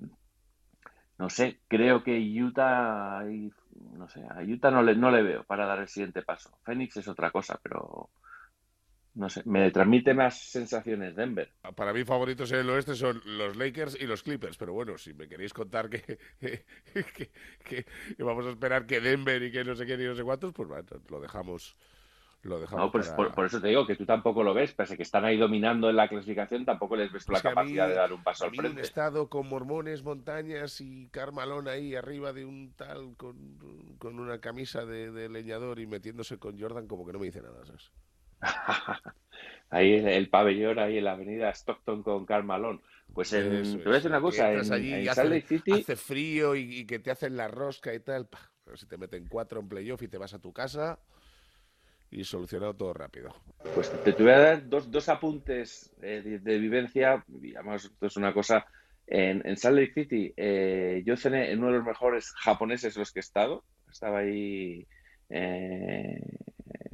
[1.18, 5.66] no sé, creo que Utah, no sé, a Utah no le, no le veo para
[5.66, 6.50] dar el siguiente paso.
[6.64, 8.10] Phoenix es otra cosa, pero
[9.14, 11.52] no sé, me transmite más sensaciones Denver.
[11.76, 15.12] Para mí favoritos en el oeste son los Lakers y los Clippers, pero bueno, si
[15.12, 16.18] me queréis contar que,
[17.64, 17.86] que,
[18.18, 20.68] vamos a esperar que Denver y que no sé qué ni no sé cuántos, pues
[20.68, 21.76] bueno, lo dejamos
[22.42, 24.72] lo dejamos No, pues para- por, por eso te digo que tú tampoco lo ves,
[24.72, 27.54] pese que están ahí dominando en la clasificación, tampoco les ves la Es que a
[27.54, 28.80] mí- capacidad de dar un paso a al mí un frente.
[28.80, 33.36] estado con mormones, montañas y Carmalón ahí arriba de un tal con,
[33.98, 37.42] con una camisa de, de leñador y metiéndose con Jordan como que no me dice
[37.42, 37.92] nada, ¿sabes?
[39.70, 42.80] Ahí el, el pabellón, ahí en la avenida Stockton con Karl Malone.
[43.14, 45.46] Pues en, Eso te voy a decir una cosa, en, allí en Salt hace, Lake
[45.46, 48.26] City, hace frío y, y que te hacen la rosca y tal.
[48.28, 50.98] pa, pero si te meten cuatro en playoff y te vas a tu casa
[52.12, 53.34] y solucionado todo rápido.
[53.74, 58.16] pues te, te voy a dar dos, dos apuntes eh, de, vivencia, y esto es
[58.16, 58.66] una cosa,
[59.06, 63.12] en, en Salt Lake City eh, yo cené en uno de los mejores japoneses los
[63.12, 64.86] que he estado, estaba ahí,
[65.28, 66.20] eh,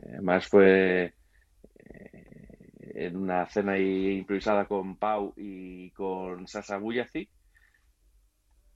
[0.08, 1.14] además fue
[1.84, 7.28] eh, en una cena ahí improvisada con Pau y con Sasa Buyazi,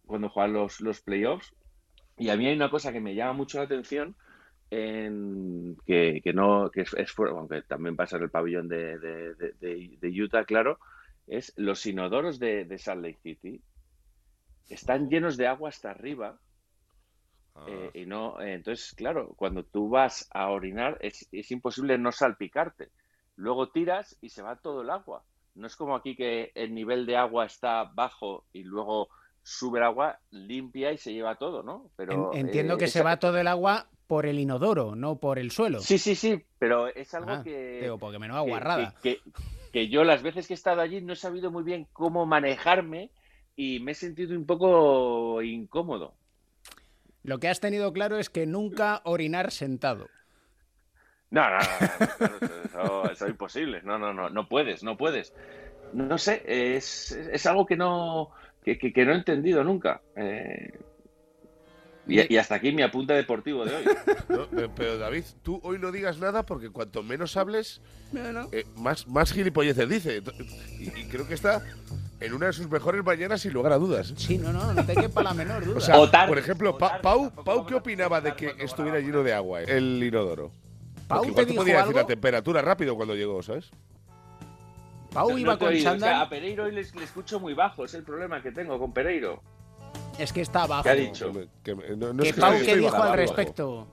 [0.06, 1.54] cuando juegan los, los playoffs.
[2.18, 4.14] Y a mí hay una cosa que me llama mucho la atención,
[4.72, 8.98] en, que, que no, que es, es fuera, aunque también pasa en el pabellón de,
[8.98, 10.78] de- de- de- de Utah, claro,
[11.26, 13.62] es los inodoros de, de Salt Lake City
[14.68, 16.40] están llenos de agua hasta arriba.
[17.54, 21.98] Ah, eh, y no, eh, entonces, claro, cuando tú vas a orinar es, es imposible
[21.98, 22.90] no salpicarte.
[23.36, 25.24] Luego tiras y se va todo el agua.
[25.54, 29.08] No es como aquí que el nivel de agua está bajo y luego
[29.42, 31.90] sube el agua, limpia y se lleva todo, ¿no?
[31.96, 35.38] Pero En- entiendo eh, que se va todo el agua por el inodoro, no por
[35.38, 35.80] el suelo.
[35.80, 38.94] Sí, sí, sí, pero es algo Ah, que, digo, porque menuda que- guarrada.
[39.02, 39.30] que- que-
[39.72, 43.10] que yo las veces que he estado allí no he sabido muy bien cómo manejarme
[43.56, 46.12] y me he sentido un poco incómodo.
[47.22, 50.08] Lo que has tenido claro es que nunca orinar sentado.
[51.30, 51.58] No, no,
[52.74, 53.80] no, no, eso, es imposible.
[53.82, 55.32] No, no, no, no puedes, no puedes.
[55.94, 56.42] No sé,
[56.76, 58.28] es, es algo que no,
[58.62, 60.02] que, que- que no he entendido nunca.
[60.16, 60.70] Eh,
[62.06, 63.84] y, y hasta aquí mi apunte deportivo de hoy.
[64.28, 67.80] no, pero David, tú hoy no digas nada porque cuanto menos hables,
[68.52, 70.22] eh, más, más gilipolleces dice.
[70.78, 71.62] Y, y creo que está
[72.20, 74.12] en una de sus mejores mañanas sin lugar a dudas.
[74.16, 75.76] Sí, no, no, no te quepa la menor duda.
[75.78, 78.54] O sea, O tarde, por ejemplo, o Pa- tarde, Pau, Pau, ¿qué opinaba de que
[78.58, 80.50] estuviera lleno de agua eh, el inodoro?
[81.08, 82.08] Pau te te dijo podía decir la algo.
[82.08, 83.70] temperatura rápido cuando llegó, ¿sabes?
[85.12, 86.22] Pau No iba he con oído, es que chándal.
[86.22, 89.42] a Pereiro hoy le, le escucho muy bajo, es el problema que tengo con Pereiro.
[90.18, 90.82] Es que está abajo.
[90.84, 91.32] ¿Qué ha dicho?
[91.32, 93.86] Que me- que me- no, no ¿Qué es que Pau qué dijo al respecto?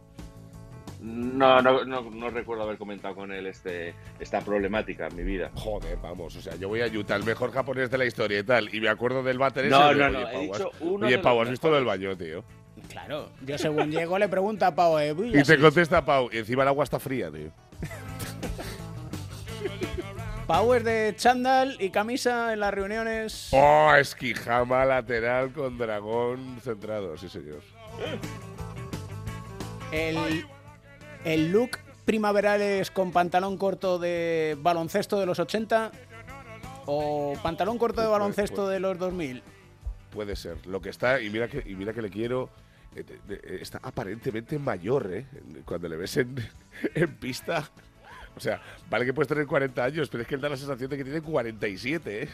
[1.01, 5.49] No, no, no, no recuerdo haber comentado con él este, esta problemática en mi vida.
[5.55, 8.43] Joder, vamos, o sea, yo voy a Utah, el mejor japonés de la historia y
[8.43, 9.71] tal, y me acuerdo del váter ese.
[9.71, 11.85] No, no, no, oye, he Pau, dicho has- uno Oye, Pau, ¿has visto lo del
[11.85, 12.43] baño, tío?
[12.89, 16.37] Claro, yo según llego le pregunto a Pau, eh, uy, Y te contesta Pau, y
[16.39, 17.49] encima el agua está fría, tío.
[20.49, 23.49] Es de chándal y camisa en las reuniones.
[23.51, 27.61] Oh, esquijama lateral con dragón centrado, sí señor.
[29.91, 30.45] El,
[31.23, 35.91] el look primaveral es con pantalón corto de baloncesto de los 80
[36.87, 39.43] o pantalón corto de baloncesto de los 2000.
[40.09, 40.65] Puede ser.
[40.65, 42.49] Lo que está, y mira que, y mira que le quiero,
[42.95, 45.27] eh, está aparentemente mayor, ¿eh?
[45.63, 46.35] Cuando le ves en,
[46.95, 47.69] en pista.
[48.39, 50.89] O sea, vale que puedes tener 40 años, pero es que él da la sensación
[50.89, 52.29] de que tiene 47, ¿eh?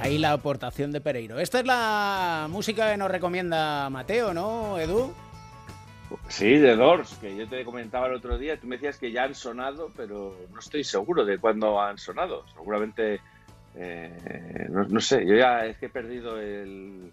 [0.00, 1.38] Ahí la aportación de Pereiro.
[1.38, 5.14] Esta es la música que nos recomienda Mateo, ¿no, Edu?
[6.26, 8.58] Sí, de Doors, que yo te comentaba el otro día.
[8.58, 12.44] Tú me decías que ya han sonado, pero no estoy seguro de cuándo han sonado.
[12.52, 13.20] Seguramente,
[13.76, 17.12] eh, no, no sé, yo ya es que he perdido el,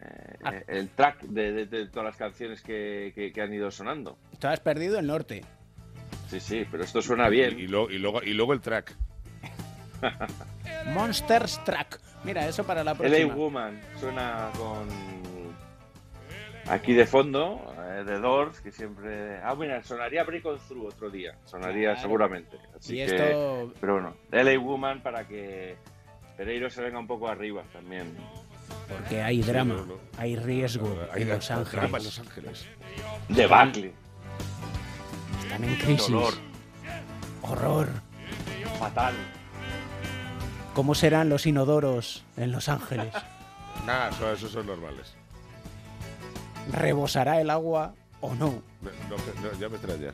[0.00, 4.18] eh, el track de, de- de todas las canciones que, que- que han ido sonando.
[4.38, 5.44] Tú has perdido el norte.
[6.28, 7.58] Sí, sí, pero esto suena bien.
[7.58, 8.94] Y, lo- y luego, y luego el track.
[10.94, 12.00] Monsters Track.
[12.24, 13.34] Mira, eso para la LA próxima.
[13.34, 14.88] Woman suena con.
[16.68, 19.38] Aquí de fondo, eh, de Doors, que siempre.
[19.42, 21.34] Ah, mira, sonaría Break On Through otro día.
[21.44, 22.00] Sonaría Claro.
[22.02, 22.58] seguramente.
[22.76, 25.76] Así Y que- esto, Pero bueno, LA Woman para que
[26.36, 28.14] Pereiro se venga un poco arriba también.
[28.88, 29.94] Porque hay drama, no, no.
[30.16, 32.04] hay riesgo Hay en Los drama en Ángeles.
[32.04, 32.66] Los Ángeles.
[33.28, 33.92] De Buckley.
[35.42, 36.08] Están en crisis.
[36.10, 36.34] Dolor.
[37.42, 37.88] Horror.
[38.78, 39.14] Fatal.
[40.74, 43.12] ¿Cómo serán los inodoros en Los Ángeles?
[43.86, 45.12] Nada, eso- esos son normales.
[46.72, 48.62] ¿Rebosará el agua o no?
[48.82, 49.16] No, no,
[49.52, 50.12] no, ya me extraña.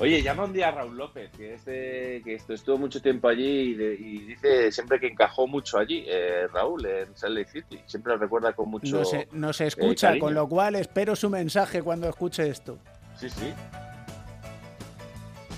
[0.00, 3.72] Oye, llama un día a Raúl López, que este, que esto estuvo mucho tiempo allí
[3.72, 7.80] y, de- y dice siempre que encajó mucho allí, eh, Raúl, en Salt Lake City.
[7.86, 8.96] Siempre lo recuerda con mucho.
[8.96, 12.78] No se, no se escucha, con lo cual espero su mensaje cuando escuche esto.
[13.18, 13.52] Sí, sí.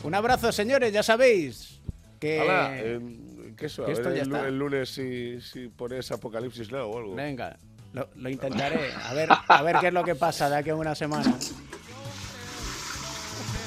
[0.02, 1.80] Un abrazo, señores, ya sabéis
[2.18, 2.40] que...
[2.40, 3.84] Hala, em, ¿qué eso?
[3.84, 4.48] A que esto ver ya el, está.
[4.48, 7.14] el lunes si, si pones Apocalipsis Now o algo.
[7.14, 7.56] Venga,
[7.92, 8.90] lo, lo intentaré.
[9.04, 11.32] A ver, a ver qué es lo que pasa de aquí a una semana.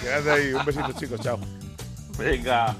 [0.05, 0.53] Quédate ahí.
[0.53, 1.19] Un besito, chicos.
[1.19, 1.39] Chao.
[2.19, 2.75] Venga.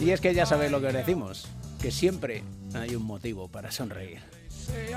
[0.00, 1.46] Y es que ya sabéis lo que os decimos,
[1.78, 4.22] que siempre hay un motivo para sonreír.
[4.48, 4.96] say